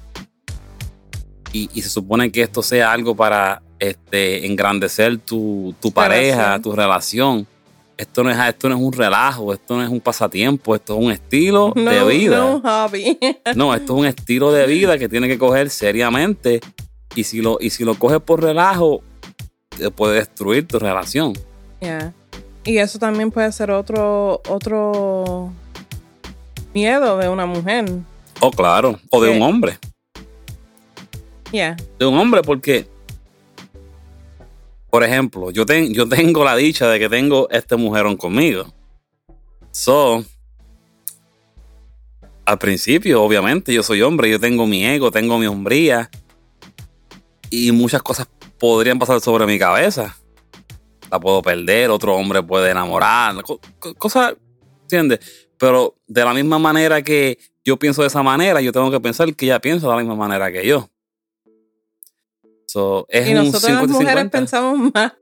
Y, 1.52 1.70
y 1.74 1.82
se 1.82 1.88
supone 1.88 2.30
que 2.30 2.42
esto 2.42 2.62
sea 2.62 2.92
algo 2.92 3.16
para, 3.16 3.60
este, 3.78 4.46
engrandecer 4.46 5.18
tu, 5.18 5.74
tu 5.80 5.90
pareja, 5.92 6.58
tu 6.60 6.72
relación. 6.72 7.46
Esto 7.96 8.24
no, 8.24 8.30
es, 8.30 8.38
esto 8.38 8.68
no 8.68 8.74
es 8.74 8.80
un 8.80 8.92
relajo, 8.92 9.52
esto 9.52 9.76
no 9.76 9.82
es 9.82 9.88
un 9.88 10.00
pasatiempo, 10.00 10.74
esto 10.74 10.98
es 10.98 11.04
un 11.04 11.12
estilo 11.12 11.72
de 11.76 12.04
vida. 12.04 12.38
No, 12.38 12.60
hobby. 12.60 13.18
no, 13.54 13.74
esto 13.74 13.94
es 13.94 14.00
un 14.00 14.06
estilo 14.06 14.52
de 14.52 14.66
vida 14.66 14.98
que 14.98 15.08
tiene 15.08 15.28
que 15.28 15.38
coger 15.38 15.70
seriamente. 15.70 16.60
Y 17.14 17.24
si 17.24 17.40
lo, 17.40 17.58
y 17.60 17.70
si 17.70 17.84
lo 17.84 17.94
coges 17.94 18.20
por 18.20 18.42
relajo, 18.42 19.02
puede 19.94 20.16
destruir 20.16 20.66
tu 20.66 20.78
relación. 20.78 21.32
Yeah. 21.80 22.12
Y 22.64 22.78
eso 22.78 22.98
también 22.98 23.30
puede 23.30 23.52
ser 23.52 23.70
otro, 23.70 24.40
otro 24.48 25.52
miedo 26.72 27.18
de 27.18 27.28
una 27.28 27.46
mujer. 27.46 27.86
Oh, 28.40 28.50
claro. 28.50 28.98
O 29.10 29.22
de 29.22 29.30
un 29.30 29.42
hombre. 29.42 29.78
Yeah. 31.52 31.76
De 31.98 32.06
un 32.06 32.18
hombre, 32.18 32.42
porque, 32.42 32.88
por 34.94 35.02
ejemplo, 35.02 35.50
yo, 35.50 35.64
yo 35.66 36.08
tengo 36.08 36.44
la 36.44 36.54
dicha 36.54 36.88
de 36.88 37.00
que 37.00 37.08
tengo 37.08 37.50
este 37.50 37.74
mujerón 37.74 38.16
conmigo. 38.16 38.72
So, 39.72 40.24
al 42.44 42.58
principio, 42.58 43.20
obviamente, 43.20 43.74
yo 43.74 43.82
soy 43.82 44.02
hombre, 44.02 44.30
yo 44.30 44.38
tengo 44.38 44.68
mi 44.68 44.86
ego, 44.86 45.10
tengo 45.10 45.36
mi 45.36 45.46
hombría. 45.46 46.08
Y 47.50 47.72
muchas 47.72 48.04
cosas 48.04 48.28
podrían 48.56 49.00
pasar 49.00 49.20
sobre 49.20 49.46
mi 49.46 49.58
cabeza. 49.58 50.16
La 51.10 51.18
puedo 51.18 51.42
perder, 51.42 51.90
otro 51.90 52.14
hombre 52.14 52.40
puede 52.44 52.70
enamorar, 52.70 53.34
cosas, 53.98 54.36
¿entiendes? 54.82 55.48
Pero 55.58 55.96
de 56.06 56.24
la 56.24 56.32
misma 56.32 56.60
manera 56.60 57.02
que 57.02 57.36
yo 57.64 57.76
pienso 57.80 58.02
de 58.02 58.06
esa 58.06 58.22
manera, 58.22 58.60
yo 58.60 58.70
tengo 58.70 58.92
que 58.92 59.00
pensar 59.00 59.34
que 59.34 59.46
ella 59.46 59.58
piensa 59.58 59.88
de 59.88 59.92
la 59.92 59.98
misma 59.98 60.14
manera 60.14 60.52
que 60.52 60.64
yo. 60.64 60.88
Es 63.08 63.28
y 63.28 63.34
nosotros 63.34 63.70
las 63.70 63.88
mujeres 63.88 64.30
pensamos 64.30 64.92
más. 64.92 65.12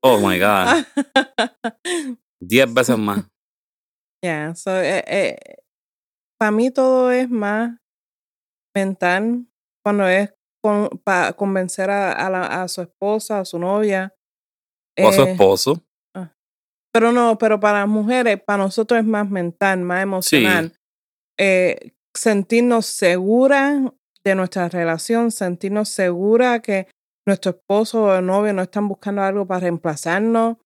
Oh 0.00 0.18
my 0.18 0.38
God. 0.38 0.84
Diez 2.40 2.72
veces 2.72 2.96
más. 2.96 3.24
Ya, 4.22 4.52
eh, 4.66 5.04
eh, 5.06 5.56
para 6.38 6.50
mí 6.50 6.70
todo 6.70 7.10
es 7.10 7.28
más 7.28 7.78
mental 8.74 9.46
cuando 9.82 10.06
es 10.06 10.32
para 11.04 11.32
convencer 11.32 11.90
a, 11.90 12.62
a, 12.62 12.68
su 12.68 12.82
esposa, 12.82 13.40
a 13.40 13.44
su 13.44 13.58
novia. 13.58 14.14
O 14.98 15.08
a 15.08 15.12
su 15.12 15.22
eh, 15.22 15.32
esposo. 15.32 15.82
Ah. 16.14 16.34
Pero 16.92 17.12
no, 17.12 17.38
pero 17.38 17.58
para 17.58 17.80
las 17.80 17.88
mujeres, 17.88 18.42
para 18.42 18.64
nosotros 18.64 19.00
es 19.00 19.06
más 19.06 19.28
mental, 19.30 19.80
más 19.80 20.02
emocional. 20.02 20.74
Sentirnos 22.14 22.86
seguras 22.86 23.80
de 24.24 24.34
nuestra 24.34 24.68
relación, 24.68 25.30
sentirnos 25.30 25.88
seguras 25.88 26.60
que 26.60 26.88
nuestro 27.26 27.52
esposo 27.52 28.04
o 28.04 28.20
novio 28.20 28.52
no 28.52 28.62
están 28.62 28.88
buscando 28.88 29.22
algo 29.22 29.46
para 29.46 29.60
reemplazarnos. 29.60 30.56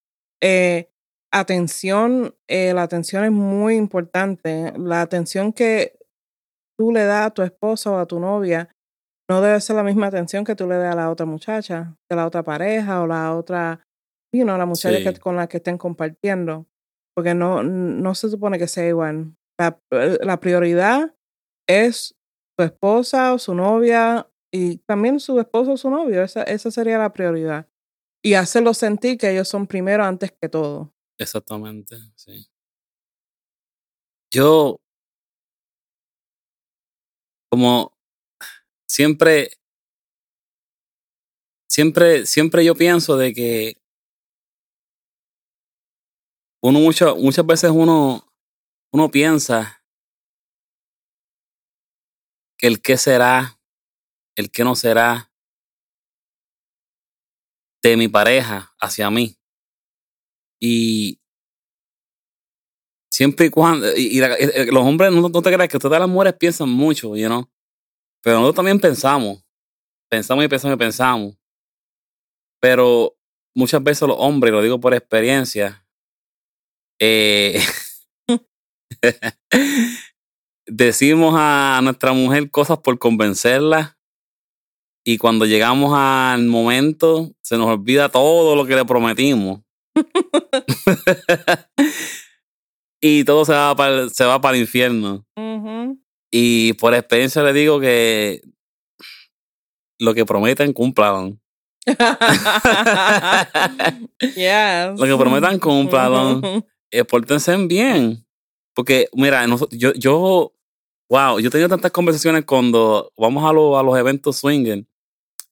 Eh, 0.42 0.88
atención, 1.32 2.34
la 2.48 2.82
atención 2.82 3.24
es 3.24 3.32
muy 3.32 3.76
importante. 3.76 4.72
La 4.78 5.00
atención 5.02 5.52
que 5.52 5.98
tú 6.78 6.92
le 6.92 7.04
das 7.04 7.26
a 7.26 7.30
tu 7.30 7.42
esposo 7.42 7.94
o 7.94 7.98
a 7.98 8.06
tu 8.06 8.20
novia 8.20 8.70
no 9.28 9.40
debe 9.40 9.60
ser 9.60 9.76
la 9.76 9.82
misma 9.82 10.08
atención 10.08 10.44
que 10.44 10.54
tú 10.54 10.68
le 10.68 10.76
des 10.76 10.92
a 10.92 10.96
la 10.96 11.10
otra 11.10 11.26
muchacha, 11.26 11.96
de 12.10 12.16
la 12.16 12.26
otra 12.26 12.42
pareja 12.42 13.02
o 13.02 13.06
la 13.06 13.34
otra, 13.34 13.80
you 14.34 14.42
know, 14.42 14.58
la 14.58 14.66
muchacha 14.66 15.12
con 15.18 15.36
la 15.36 15.48
que 15.48 15.58
estén 15.58 15.78
compartiendo. 15.78 16.66
Porque 17.16 17.34
no, 17.34 17.62
no 17.62 18.14
se 18.14 18.28
supone 18.28 18.58
que 18.58 18.68
sea 18.68 18.86
igual. 18.86 19.34
La, 19.58 19.78
la 19.90 20.40
prioridad 20.40 21.14
es 21.68 22.16
su 22.56 22.64
esposa 22.64 23.34
o 23.34 23.38
su 23.38 23.54
novia 23.54 24.28
y 24.52 24.78
también 24.78 25.20
su 25.20 25.38
esposo 25.40 25.72
o 25.72 25.76
su 25.76 25.90
novio. 25.90 26.22
Esa, 26.22 26.42
esa 26.44 26.70
sería 26.70 26.98
la 26.98 27.12
prioridad. 27.12 27.68
Y 28.22 28.34
hacerlo 28.34 28.72
sentir 28.72 29.18
que 29.18 29.30
ellos 29.30 29.48
son 29.48 29.66
primero 29.66 30.04
antes 30.04 30.32
que 30.40 30.48
todo. 30.48 30.94
Exactamente, 31.18 31.96
sí. 32.16 32.46
Yo, 34.32 34.80
como 37.50 37.92
siempre, 38.88 39.50
siempre, 41.68 42.26
siempre 42.26 42.64
yo 42.64 42.74
pienso 42.74 43.16
de 43.16 43.32
que 43.32 43.76
uno 46.62 46.80
mucho, 46.80 47.16
muchas 47.16 47.46
veces 47.46 47.70
uno, 47.70 48.24
uno 48.92 49.10
piensa 49.10 49.83
el 52.66 52.80
qué 52.80 52.96
será, 52.96 53.60
el 54.36 54.50
qué 54.50 54.64
no 54.64 54.74
será 54.74 55.30
de 57.82 57.94
mi 57.98 58.08
pareja 58.08 58.74
hacia 58.80 59.10
mí. 59.10 59.36
Y 60.58 61.20
siempre 63.10 63.46
y 63.46 63.50
cuando, 63.50 63.94
y, 63.94 64.18
los 64.18 64.82
hombres, 64.82 65.12
no, 65.12 65.30
te 65.30 65.52
creas 65.52 65.68
que 65.68 65.78
todas 65.78 66.00
las 66.00 66.08
mujeres 66.08 66.36
piensan 66.40 66.70
mucho, 66.70 67.14
you 67.14 67.26
know? 67.26 67.46
Pero 68.22 68.36
nosotros 68.36 68.56
también 68.56 68.80
pensamos, 68.80 69.44
pensamos 70.08 70.42
y 70.42 70.48
pensamos 70.48 70.76
y 70.76 70.78
pensamos. 70.78 71.36
Pero 72.60 73.14
muchas 73.54 73.82
veces 73.82 74.08
los 74.08 74.16
hombres, 74.18 74.54
lo 74.54 74.62
digo 74.62 74.80
por 74.80 74.94
experiencia, 74.94 75.86
eh, 76.98 77.62
decimos 80.66 81.34
a 81.36 81.80
nuestra 81.82 82.12
mujer 82.12 82.50
cosas 82.50 82.78
por 82.78 82.98
convencerla 82.98 83.98
y 85.04 85.18
cuando 85.18 85.44
llegamos 85.44 85.92
al 85.94 86.46
momento 86.46 87.30
se 87.42 87.58
nos 87.58 87.68
olvida 87.68 88.08
todo 88.08 88.56
lo 88.56 88.66
que 88.66 88.76
le 88.76 88.84
prometimos. 88.84 89.60
y 93.00 93.24
todo 93.24 93.44
se 93.44 93.52
va 93.52 93.76
para, 93.76 94.08
se 94.08 94.24
va 94.24 94.40
para 94.40 94.56
el 94.56 94.62
infierno. 94.62 95.26
Y 96.30 96.72
por 96.74 96.94
experiencia 96.94 97.42
le 97.42 97.52
digo 97.52 97.78
que 97.78 98.40
lo 100.00 100.14
que 100.14 100.24
prometan, 100.24 100.72
cumplan. 100.72 101.40
yes. 104.20 104.98
Lo 104.98 105.04
que 105.04 105.16
prometan, 105.18 105.58
cumplan. 105.58 106.64
eh, 106.90 107.04
pórtense 107.04 107.54
bien. 107.66 108.26
Porque, 108.74 109.08
mira, 109.12 109.44
yo, 109.70 109.92
yo, 109.92 110.53
wow, 111.08 111.38
yo 111.38 111.48
he 111.48 111.50
tenido 111.50 111.68
tantas 111.68 111.92
conversaciones 111.92 112.44
cuando 112.44 113.12
vamos 113.16 113.44
a, 113.44 113.52
los 113.52 113.98
eventos 113.98 114.38
swinger 114.38 114.84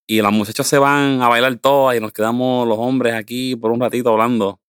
y 0.06 0.22
las 0.22 0.32
muchachas 0.32 0.66
se 0.66 0.78
van 0.78 1.22
a 1.22 1.28
bailar 1.28 1.56
todas 1.58 1.96
y 1.96 2.00
nos 2.00 2.12
quedamos 2.12 2.66
los 2.66 2.78
hombres 2.78 3.14
aquí 3.14 3.56
por 3.56 3.70
un 3.70 3.80
ratito 3.80 4.10
hablando. 4.10 4.60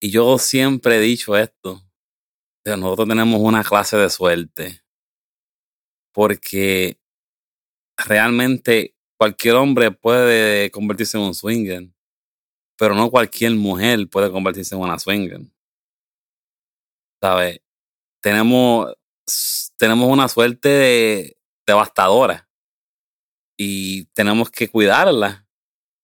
Y 0.00 0.10
yo 0.10 0.38
siempre 0.38 0.96
he 0.96 1.00
dicho 1.00 1.36
esto 1.36 1.86
nosotros 2.74 3.06
tenemos 3.06 3.40
una 3.40 3.62
clase 3.62 3.96
de 3.96 4.10
suerte. 4.10 4.82
Porque 6.12 6.98
realmente 7.96 8.96
cualquier 9.16 9.54
hombre 9.54 9.92
puede 9.92 10.70
convertirse 10.70 11.16
en 11.18 11.24
un 11.24 11.34
swinger, 11.34 11.88
pero 12.76 12.94
no 12.94 13.10
cualquier 13.10 13.52
mujer 13.52 14.08
puede 14.08 14.32
convertirse 14.32 14.74
en 14.74 14.80
una 14.80 14.98
swinger. 14.98 15.42
¿Sabes? 17.20 17.60
Tenemos, 18.20 18.92
tenemos 19.76 20.08
una 20.08 20.28
suerte 20.28 21.36
devastadora 21.66 22.48
y 23.58 24.04
tenemos 24.06 24.50
que 24.50 24.68
cuidarla 24.68 25.46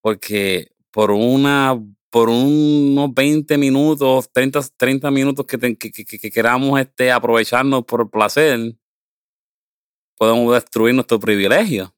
porque 0.01 0.75
por 0.91 1.11
una 1.11 1.79
por 2.13 2.29
unos 2.29 3.15
20 3.15 3.57
minutos, 3.57 4.31
30, 4.31 4.61
30 4.77 5.11
minutos 5.11 5.47
que, 5.47 5.79
que, 5.79 6.31
queramos 6.31 6.79
este, 6.79 7.11
aprovecharnos 7.11 7.87
por 7.87 8.11
placer, 8.11 8.77
podemos 10.19 10.53
destruir 10.53 10.95
nuestro 10.95 11.19
privilegio. 11.19 11.97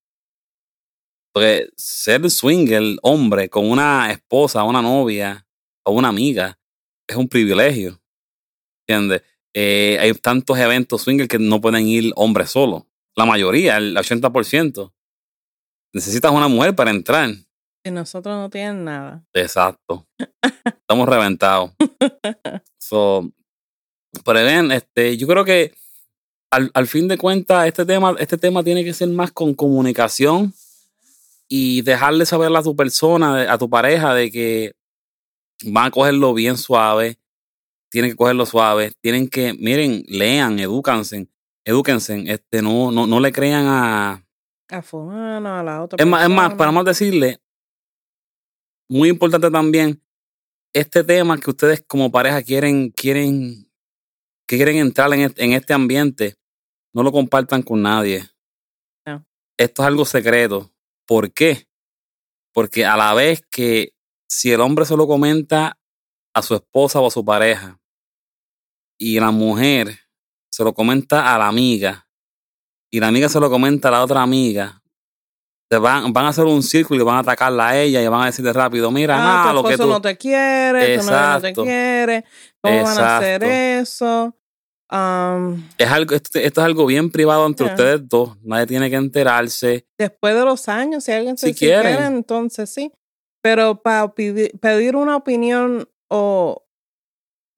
Porque 1.32 1.68
ser 1.76 2.30
swinger, 2.30 2.96
hombre, 3.02 3.48
con 3.48 3.68
una 3.68 4.12
esposa, 4.12 4.62
una 4.62 4.80
novia 4.80 5.48
o 5.84 5.90
una 5.90 6.10
amiga, 6.10 6.60
es 7.08 7.16
un 7.16 7.28
privilegio. 7.28 8.00
¿Entiendes? 8.86 9.22
Eh, 9.54 9.96
hay 10.00 10.12
tantos 10.14 10.58
eventos 10.58 11.02
swinger 11.02 11.28
que 11.28 11.38
no 11.38 11.60
pueden 11.60 11.86
ir 11.86 12.12
hombres 12.16 12.50
solos. 12.50 12.82
La 13.16 13.24
mayoría, 13.24 13.76
el 13.76 13.96
80%. 13.96 14.92
Necesitas 15.92 16.32
una 16.32 16.48
mujer 16.48 16.74
para 16.74 16.90
entrar. 16.90 17.30
Y 17.84 17.90
nosotros 17.90 18.34
no 18.36 18.50
tienen 18.50 18.84
nada. 18.84 19.24
Exacto. 19.32 20.06
Estamos 20.64 21.08
reventados. 21.08 21.70
so, 22.78 23.30
pero 24.24 24.44
ven, 24.44 24.72
este, 24.72 25.16
yo 25.16 25.26
creo 25.28 25.44
que 25.44 25.72
al, 26.50 26.86
fin 26.86 27.08
de 27.08 27.18
cuentas, 27.18 27.66
este 27.66 27.84
tema, 27.84 28.14
este 28.18 28.38
tema 28.38 28.62
tiene 28.62 28.84
que 28.84 28.94
ser 28.94 29.08
más 29.08 29.32
con 29.32 29.54
comunicación 29.54 30.54
y 31.48 31.82
dejarle 31.82 32.26
saber 32.26 32.54
a 32.54 32.62
tu 32.62 32.76
persona, 32.76 33.52
a 33.52 33.58
tu 33.58 33.68
pareja, 33.68 34.14
de 34.14 34.30
que 34.30 34.72
van 35.64 35.86
a 35.86 35.90
cogerlo 35.90 36.32
bien 36.34 36.56
suave, 36.56 37.18
tienen 37.94 38.10
que 38.10 38.16
cogerlo 38.16 38.44
suave, 38.44 38.90
tienen 39.00 39.28
que, 39.28 39.54
miren, 39.54 40.02
lean, 40.08 40.58
edúcanse, 40.58 41.28
edúquense, 41.64 42.24
este, 42.26 42.60
no, 42.60 42.90
no, 42.90 43.06
no 43.06 43.20
le 43.20 43.30
crean 43.30 43.66
a... 43.68 44.26
A 44.68 44.82
fulano, 44.82 45.56
a 45.56 45.62
la 45.62 45.80
otra 45.80 46.02
es 46.02 46.04
Más, 46.10 46.24
es 46.24 46.28
más, 46.28 46.54
para 46.54 46.72
más 46.72 46.84
decirle, 46.84 47.40
muy 48.88 49.10
importante 49.10 49.48
también, 49.48 50.02
este 50.72 51.04
tema 51.04 51.38
que 51.38 51.48
ustedes 51.48 51.84
como 51.86 52.10
pareja 52.10 52.42
quieren, 52.42 52.90
quieren, 52.90 53.70
que 54.48 54.56
quieren 54.56 54.78
entrar 54.78 55.12
en 55.14 55.20
este, 55.20 55.44
en 55.44 55.52
este 55.52 55.72
ambiente, 55.72 56.34
no 56.92 57.04
lo 57.04 57.12
compartan 57.12 57.62
con 57.62 57.80
nadie. 57.80 58.28
No. 59.06 59.24
Esto 59.56 59.82
es 59.82 59.86
algo 59.86 60.04
secreto. 60.04 60.72
¿Por 61.06 61.32
qué? 61.32 61.68
Porque 62.52 62.84
a 62.84 62.96
la 62.96 63.14
vez 63.14 63.40
que 63.52 63.94
si 64.28 64.50
el 64.50 64.60
hombre 64.60 64.84
se 64.84 64.96
lo 64.96 65.06
comenta 65.06 65.78
a 66.34 66.42
su 66.42 66.56
esposa 66.56 66.98
o 66.98 67.06
a 67.06 67.10
su 67.12 67.24
pareja 67.24 67.80
y 68.98 69.18
la 69.20 69.30
mujer 69.30 69.98
se 70.50 70.64
lo 70.64 70.72
comenta 70.72 71.34
a 71.34 71.38
la 71.38 71.48
amiga 71.48 72.06
y 72.90 73.00
la 73.00 73.08
amiga 73.08 73.28
se 73.28 73.40
lo 73.40 73.50
comenta 73.50 73.88
a 73.88 73.90
la 73.90 74.02
otra 74.04 74.22
amiga, 74.22 74.80
se 75.70 75.78
van, 75.78 76.12
van 76.12 76.26
a 76.26 76.28
hacer 76.28 76.44
un 76.44 76.62
círculo 76.62 77.00
y 77.02 77.04
van 77.04 77.16
a 77.16 77.20
atacarla 77.20 77.68
a 77.70 77.78
ella 77.80 78.00
y 78.00 78.06
van 78.06 78.22
a 78.22 78.26
decirle 78.26 78.52
rápido, 78.52 78.90
mira, 78.90 79.16
Ah, 79.18 79.48
tu 79.48 79.54
lo 79.54 79.62
que 79.64 79.70
esposo 79.74 79.88
tú... 79.88 79.94
no 79.94 80.00
te 80.00 80.16
quiere, 80.16 80.98
tu 80.98 81.04
no 81.06 81.40
te 81.40 81.52
quiere, 81.52 82.24
¿cómo 82.60 82.82
van 82.84 82.98
a 82.98 83.16
hacer 83.18 83.42
eso? 83.44 84.36
Um, 84.92 85.66
Es 85.78 85.88
algo, 85.90 86.14
esto, 86.14 86.38
esto 86.38 86.60
es 86.60 86.64
algo 86.64 86.86
bien 86.86 87.10
privado 87.10 87.44
entre 87.46 87.66
ustedes 87.66 88.06
dos. 88.06 88.36
Nadie 88.42 88.66
tiene 88.66 88.90
que 88.90 88.96
enterarse. 88.96 89.86
después 89.98 90.34
de 90.36 90.44
los 90.44 90.68
años, 90.68 91.02
si 91.04 91.10
alguien 91.10 91.36
se 91.36 91.48
Si 91.48 91.54
quieren. 91.54 91.96
quiere, 91.96 92.06
entonces 92.06 92.72
sí. 92.72 92.92
Pero 93.42 93.82
para 93.82 94.12
pedir 94.14 94.94
una 94.94 95.16
opinión 95.16 95.88
o, 96.08 96.64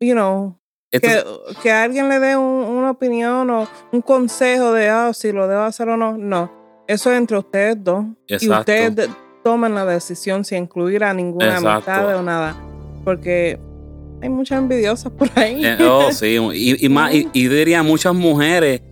you 0.01 0.14
know, 0.14 0.59
Que, 1.01 1.25
que 1.63 1.71
alguien 1.73 2.09
le 2.09 2.19
dé 2.19 2.37
un- 2.37 2.65
una 2.65 2.91
opinión 2.91 3.49
o 3.51 3.69
un 3.93 4.01
consejo 4.03 4.73
de 4.73 4.89
ah, 4.89 5.13
si 5.15 5.33
lo 5.33 5.47
debo 5.49 5.63
hacer 5.63 5.89
o 5.89 5.97
no, 5.97 6.17
no. 6.17 6.53
Eso 6.89 7.11
es 7.11 7.19
entre 7.19 7.39
ustedes 7.39 7.77
dos. 7.83 8.05
Y 8.27 8.35
Exacto. 8.35 8.59
ustedes 8.61 8.97
de- 8.97 9.09
toman 9.45 9.75
la 9.75 9.85
decisión 9.85 10.45
si 10.45 10.57
incluir 10.57 11.05
a 11.05 11.13
ninguna 11.15 11.57
Exacto. 11.59 11.69
amistad 11.91 12.17
o 12.19 12.23
nada. 12.23 12.57
Porque 13.05 13.59
hay 14.23 14.29
muchas 14.29 14.59
envidiosas 14.59 15.13
por 15.13 15.29
ahí. 15.37 15.65
eh, 15.65 15.79
oh, 15.89 16.11
sí. 16.13 16.37
Y, 16.55 16.85
y 16.85 16.89
más, 16.89 17.13
y, 17.15 17.29
y 17.33 17.49
diría 17.49 17.81
a 17.81 17.83
muchas 17.83 18.15
mujeres 18.15 18.83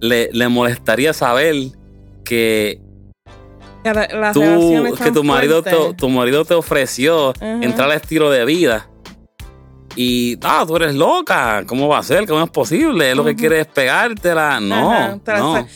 le, 0.00 0.28
le 0.32 0.48
molestaría 0.48 1.12
saber 1.12 1.54
que 2.24 2.80
tú, 4.32 4.40
que 5.02 5.10
tu 5.12 5.24
marido, 5.24 5.62
te, 5.62 5.72
tu 5.96 6.08
marido 6.08 6.44
te 6.44 6.54
ofreció 6.54 7.32
entrar 7.40 7.90
al 7.90 7.96
estilo 7.96 8.30
de 8.30 8.44
vida. 8.44 8.88
Y, 9.96 10.38
ah, 10.42 10.64
tú 10.66 10.76
eres 10.76 10.94
loca. 10.94 11.64
¿Cómo 11.66 11.88
va 11.88 11.98
a 11.98 12.02
ser? 12.02 12.26
¿Cómo 12.26 12.42
es 12.42 12.50
posible? 12.50 13.14
Lo 13.14 13.24
que 13.24 13.36
quieres 13.36 13.66
es 13.66 13.72
pegártela. 13.72 14.58
No, 14.60 14.92
Ajá, 14.92 15.20
no. 15.38 15.66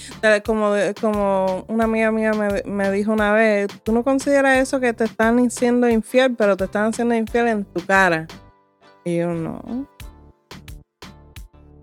Como, 0.44 0.74
como 1.00 1.64
una 1.68 1.85
amiga 1.85 2.11
mía 2.11 2.33
me, 2.33 2.62
me 2.64 2.90
dijo 2.90 3.12
una 3.12 3.33
vez, 3.33 3.68
tú 3.85 3.92
no 3.92 4.02
consideras 4.02 4.59
eso 4.59 4.81
que 4.81 4.92
te 4.92 5.04
están 5.04 5.50
siendo 5.50 5.88
infiel, 5.88 6.35
pero 6.37 6.57
te 6.57 6.64
están 6.64 6.87
haciendo 6.87 7.14
infiel 7.14 7.48
en 7.48 7.64
tu 7.64 7.85
cara. 7.87 8.26
Y 9.04 9.18
yo 9.18 9.28
no. 9.28 9.88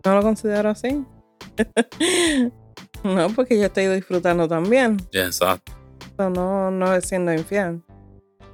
No 0.03 0.15
lo 0.15 0.21
considero 0.21 0.69
así. 0.69 1.03
no, 3.03 3.29
porque 3.29 3.57
yo 3.57 3.65
estoy 3.65 3.87
disfrutando 3.87 4.47
también. 4.47 4.97
Exacto. 5.11 5.71
No, 6.17 6.69
no 6.69 6.93
es 6.93 7.07
siendo 7.07 7.33
infiel. 7.33 7.81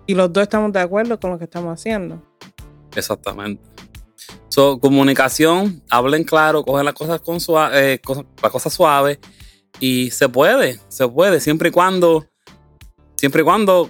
Y 0.08 0.16
los 0.16 0.32
dos 0.32 0.44
estamos 0.44 0.72
de 0.72 0.80
acuerdo 0.80 1.20
con 1.20 1.32
lo 1.32 1.38
que 1.38 1.46
estamos 1.46 1.74
haciendo. 1.74 2.22
Exactamente. 2.96 3.62
So, 4.52 4.82
comunicación, 4.82 5.82
hablen 5.90 6.26
claro, 6.26 6.66
cogen 6.66 6.84
las 6.84 6.94
cosas 6.94 7.22
con 7.22 7.40
suave, 7.40 8.02
cosas, 8.02 8.26
las 8.44 8.52
cosas 8.52 8.74
suaves 8.74 9.18
y 9.80 10.12
se 10.12 10.28
puede, 10.28 10.78
se 10.90 11.08
puede, 11.08 11.40
siempre 11.40 11.70
y 11.70 11.72
cuando, 11.72 12.28
siempre 13.16 13.44
y 13.44 13.46
cuando 13.46 13.90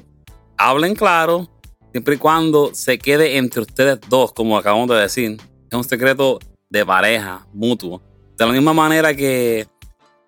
hablen 0.55 0.93
claro, 0.93 1.49
siempre 1.91 2.13
y 2.13 2.17
cuando 2.19 2.75
se 2.75 2.99
quede 2.99 3.37
entre 3.37 3.61
ustedes 3.61 3.99
dos, 4.07 4.33
como 4.33 4.55
acabamos 4.55 4.87
de 4.89 4.97
decir. 4.97 5.37
Es 5.71 5.75
un 5.75 5.83
secreto 5.83 6.37
de 6.69 6.85
pareja, 6.85 7.47
mutuo. 7.53 7.99
De 8.37 8.45
la 8.45 8.51
misma 8.51 8.73
manera 8.73 9.15
que 9.15 9.67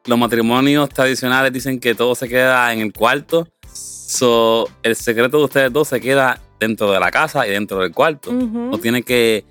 los 0.08 0.17
matrimonios 0.17 0.89
tradicionales 0.89 1.54
dicen 1.54 1.80
que 1.80 1.93
todo 1.93 2.15
se 2.15 2.28
queda 2.28 2.74
en 2.74 2.80
el 2.80 2.91
cuarto, 2.91 3.48
so, 3.72 4.67
el 4.82 4.96
secreto 4.96 5.38
de 5.38 5.43
ustedes 5.43 5.72
dos 5.72 5.89
se 5.89 6.02
queda 6.02 6.41
dentro 6.60 6.91
de 6.91 7.00
la 7.00 7.12
casa 7.12 7.46
y 7.46 7.52
dentro 7.52 7.80
del 7.80 7.91
cuarto. 7.91 8.32
Ujú. 8.32 8.72
No 8.72 8.80
tiene 8.80 9.04
que 9.04 9.46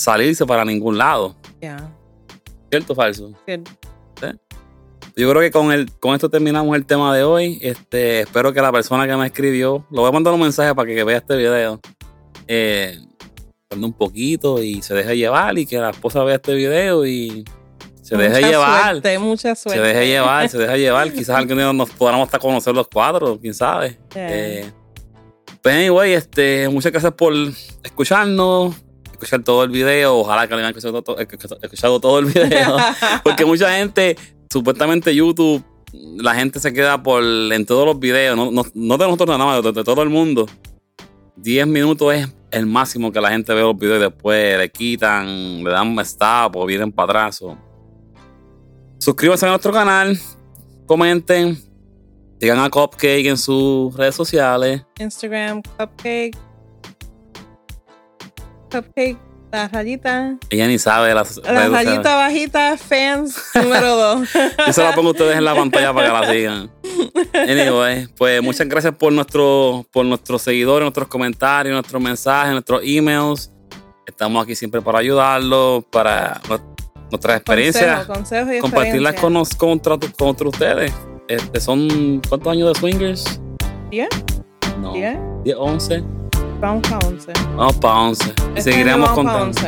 salirse 0.00 0.46
para 0.46 0.64
ningún 0.64 0.96
lado. 0.98 1.36
Ya. 1.60 1.76
¿Cierto 2.70 2.92
o 2.92 2.96
falso? 2.96 3.32
Que- 3.46 3.62
Yo 5.16 5.28
creo 5.30 5.40
que 5.42 5.50
con, 5.50 5.72
el, 5.72 5.90
con 5.98 6.14
esto 6.14 6.30
terminamos 6.30 6.74
el 6.76 6.86
tema 6.86 7.14
de 7.14 7.24
hoy. 7.24 7.58
Este, 7.62 8.20
espero 8.20 8.52
que 8.52 8.62
la 8.62 8.72
persona 8.72 9.06
que 9.06 9.16
me 9.16 9.26
escribió, 9.26 9.84
lo 9.90 10.02
voy 10.02 10.08
a 10.08 10.12
mandar 10.12 10.32
un 10.32 10.40
mensaje 10.40 10.74
para 10.74 10.86
que, 10.88 10.94
que 10.94 11.04
vea 11.04 11.18
este 11.18 11.36
video, 11.36 11.80
eh, 12.46 12.98
un 13.76 13.92
poquito 13.92 14.62
y 14.62 14.82
se 14.82 14.94
deje 14.94 15.16
llevar 15.16 15.58
y 15.58 15.66
que 15.66 15.78
la 15.78 15.90
esposa 15.90 16.22
vea 16.24 16.36
este 16.36 16.54
video 16.54 17.04
y 17.06 17.44
se 18.02 18.16
deje 18.16 18.36
mucha 18.36 18.48
llevar. 18.48 18.82
Suerte, 18.92 19.18
mucha 19.18 19.54
Se 19.54 19.62
suerte. 19.62 19.82
deje 19.82 20.06
llevar, 20.06 20.48
se 20.48 20.58
deje 20.58 20.78
llevar. 20.78 21.12
Quizás 21.12 21.36
algún 21.36 21.56
día 21.58 21.72
nos 21.72 21.90
podamos 21.90 22.26
hasta 22.26 22.38
conocer 22.38 22.74
los 22.74 22.88
cuatro, 22.88 23.38
quién 23.40 23.52
sabe. 23.54 23.98
Yeah. 24.14 24.28
Eh, 24.30 24.72
pues 25.62 25.74
anyway, 25.74 26.12
este, 26.12 26.68
muchas 26.68 26.90
gracias 26.92 27.12
por 27.12 27.32
escucharnos, 27.82 28.74
escuchar 29.22 29.42
todo 29.44 29.64
el 29.64 29.70
video. 29.70 30.16
Ojalá 30.18 30.46
que 30.46 30.52
lo 30.54 30.58
hayan 30.58 30.70
escuchado, 30.70 31.02
to- 31.02 31.18
escuchado 31.18 32.00
todo 32.00 32.18
el 32.18 32.26
video. 32.26 32.76
Porque 33.24 33.44
mucha 33.44 33.72
gente, 33.76 34.16
supuestamente 34.50 35.14
YouTube, 35.14 35.62
la 35.92 36.34
gente 36.34 36.60
se 36.60 36.72
queda 36.72 37.02
por 37.02 37.22
en 37.22 37.66
todos 37.66 37.84
los 37.86 37.98
videos, 37.98 38.36
no, 38.36 38.50
no, 38.50 38.64
no 38.74 38.96
de 38.98 39.04
nosotros 39.04 39.28
nada 39.28 39.44
más, 39.44 39.62
de, 39.62 39.72
de 39.72 39.84
todo 39.84 40.02
el 40.02 40.08
mundo. 40.08 40.46
10 41.36 41.66
minutos 41.66 42.14
es 42.14 42.28
el 42.50 42.66
máximo 42.66 43.10
que 43.12 43.20
la 43.20 43.30
gente 43.30 43.54
ve 43.54 43.60
los 43.62 43.76
videos 43.78 43.98
y 43.98 44.02
después 44.02 44.58
le 44.58 44.70
quitan, 44.70 45.64
le 45.64 45.70
dan 45.70 45.88
un 45.88 45.98
stop 46.00 46.56
o 46.56 46.66
vienen 46.66 46.92
para 46.92 47.22
atrás. 47.22 47.42
Suscríbanse 48.98 49.46
a 49.46 49.50
nuestro 49.50 49.72
canal, 49.72 50.18
comenten, 50.86 51.56
sigan 52.38 52.58
a 52.58 52.68
Cupcake 52.68 53.26
en 53.26 53.38
sus 53.38 53.94
redes 53.96 54.14
sociales. 54.14 54.82
Instagram, 54.98 55.62
Cupcake. 55.78 56.36
Cupcake, 58.70 59.18
la 59.52 59.68
rayita. 59.68 60.36
Ella 60.50 60.66
ni 60.68 60.78
sabe 60.78 61.12
las 61.14 61.36
La 61.38 61.50
redes 61.52 61.64
sociales. 61.66 61.86
rayita 61.86 62.16
bajita, 62.16 62.76
fans 62.78 63.42
número 63.54 63.96
dos. 63.96 64.28
Yo 64.66 64.72
se 64.72 64.82
la 64.82 64.94
pongo 64.94 65.08
a 65.08 65.12
ustedes 65.12 65.36
en 65.36 65.44
la 65.44 65.54
pantalla 65.54 65.92
para 65.92 66.06
que 66.06 66.12
la 66.12 66.32
sigan. 66.32 66.70
Anyway, 67.34 68.06
pues 68.16 68.42
muchas 68.42 68.68
gracias 68.68 68.94
por, 68.94 69.12
nuestro, 69.12 69.86
por 69.92 70.04
nuestros 70.06 70.42
seguidores, 70.42 70.84
nuestros 70.84 71.08
comentarios, 71.08 71.72
nuestros 71.74 72.00
mensajes, 72.02 72.52
nuestros 72.52 72.82
emails. 72.84 73.52
Estamos 74.06 74.42
aquí 74.44 74.54
siempre 74.54 74.80
para 74.82 74.98
ayudarlos, 74.98 75.84
para 75.90 76.40
nu- 76.48 76.74
nuestras 77.10 77.36
experiencias, 77.38 78.06
Consejo, 78.06 78.12
consejo 78.14 78.52
y 78.52 78.58
compartirlas 78.60 79.12
experiencia. 79.14 79.20
con, 79.20 79.32
nos, 79.32 79.54
contra, 79.54 79.98
contra 80.16 80.48
ustedes. 80.48 80.92
Este, 81.28 81.60
son, 81.60 82.20
¿cuántos 82.28 82.52
años 82.52 82.72
de 82.72 82.80
swingers? 82.80 83.40
¿Diez? 83.90 84.08
No. 84.80 84.92
¿Diez? 84.92 85.16
10, 85.44 85.56
11. 85.58 86.04
Vamos 86.60 86.82
para 86.88 87.06
once. 87.06 87.32
Vamos 87.56 87.76
para 87.76 87.94
11. 87.94 88.24
Y 88.24 88.30
Este 88.58 88.72
seguiremos 88.72 89.10
contando. 89.10 89.58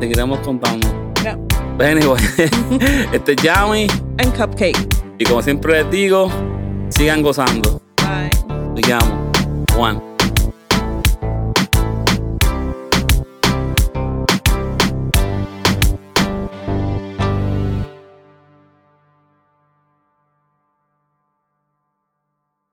Seguiremos 0.00 0.38
contando. 0.40 0.88
Ya. 1.22 1.38
Pues 1.76 1.90
anyway, 1.90 2.22
este 3.12 3.32
es 3.32 3.42
Yami. 3.42 3.86
En 4.18 4.30
Cupcake. 4.30 4.88
Y 5.18 5.24
como 5.24 5.42
siempre 5.42 5.82
les 5.82 5.90
digo, 5.90 6.30
sigan 6.88 7.22
gozando. 7.22 7.82
Bye. 7.98 8.30
Te 8.80 8.88
llamo. 8.88 9.30
Juan. 9.76 10.11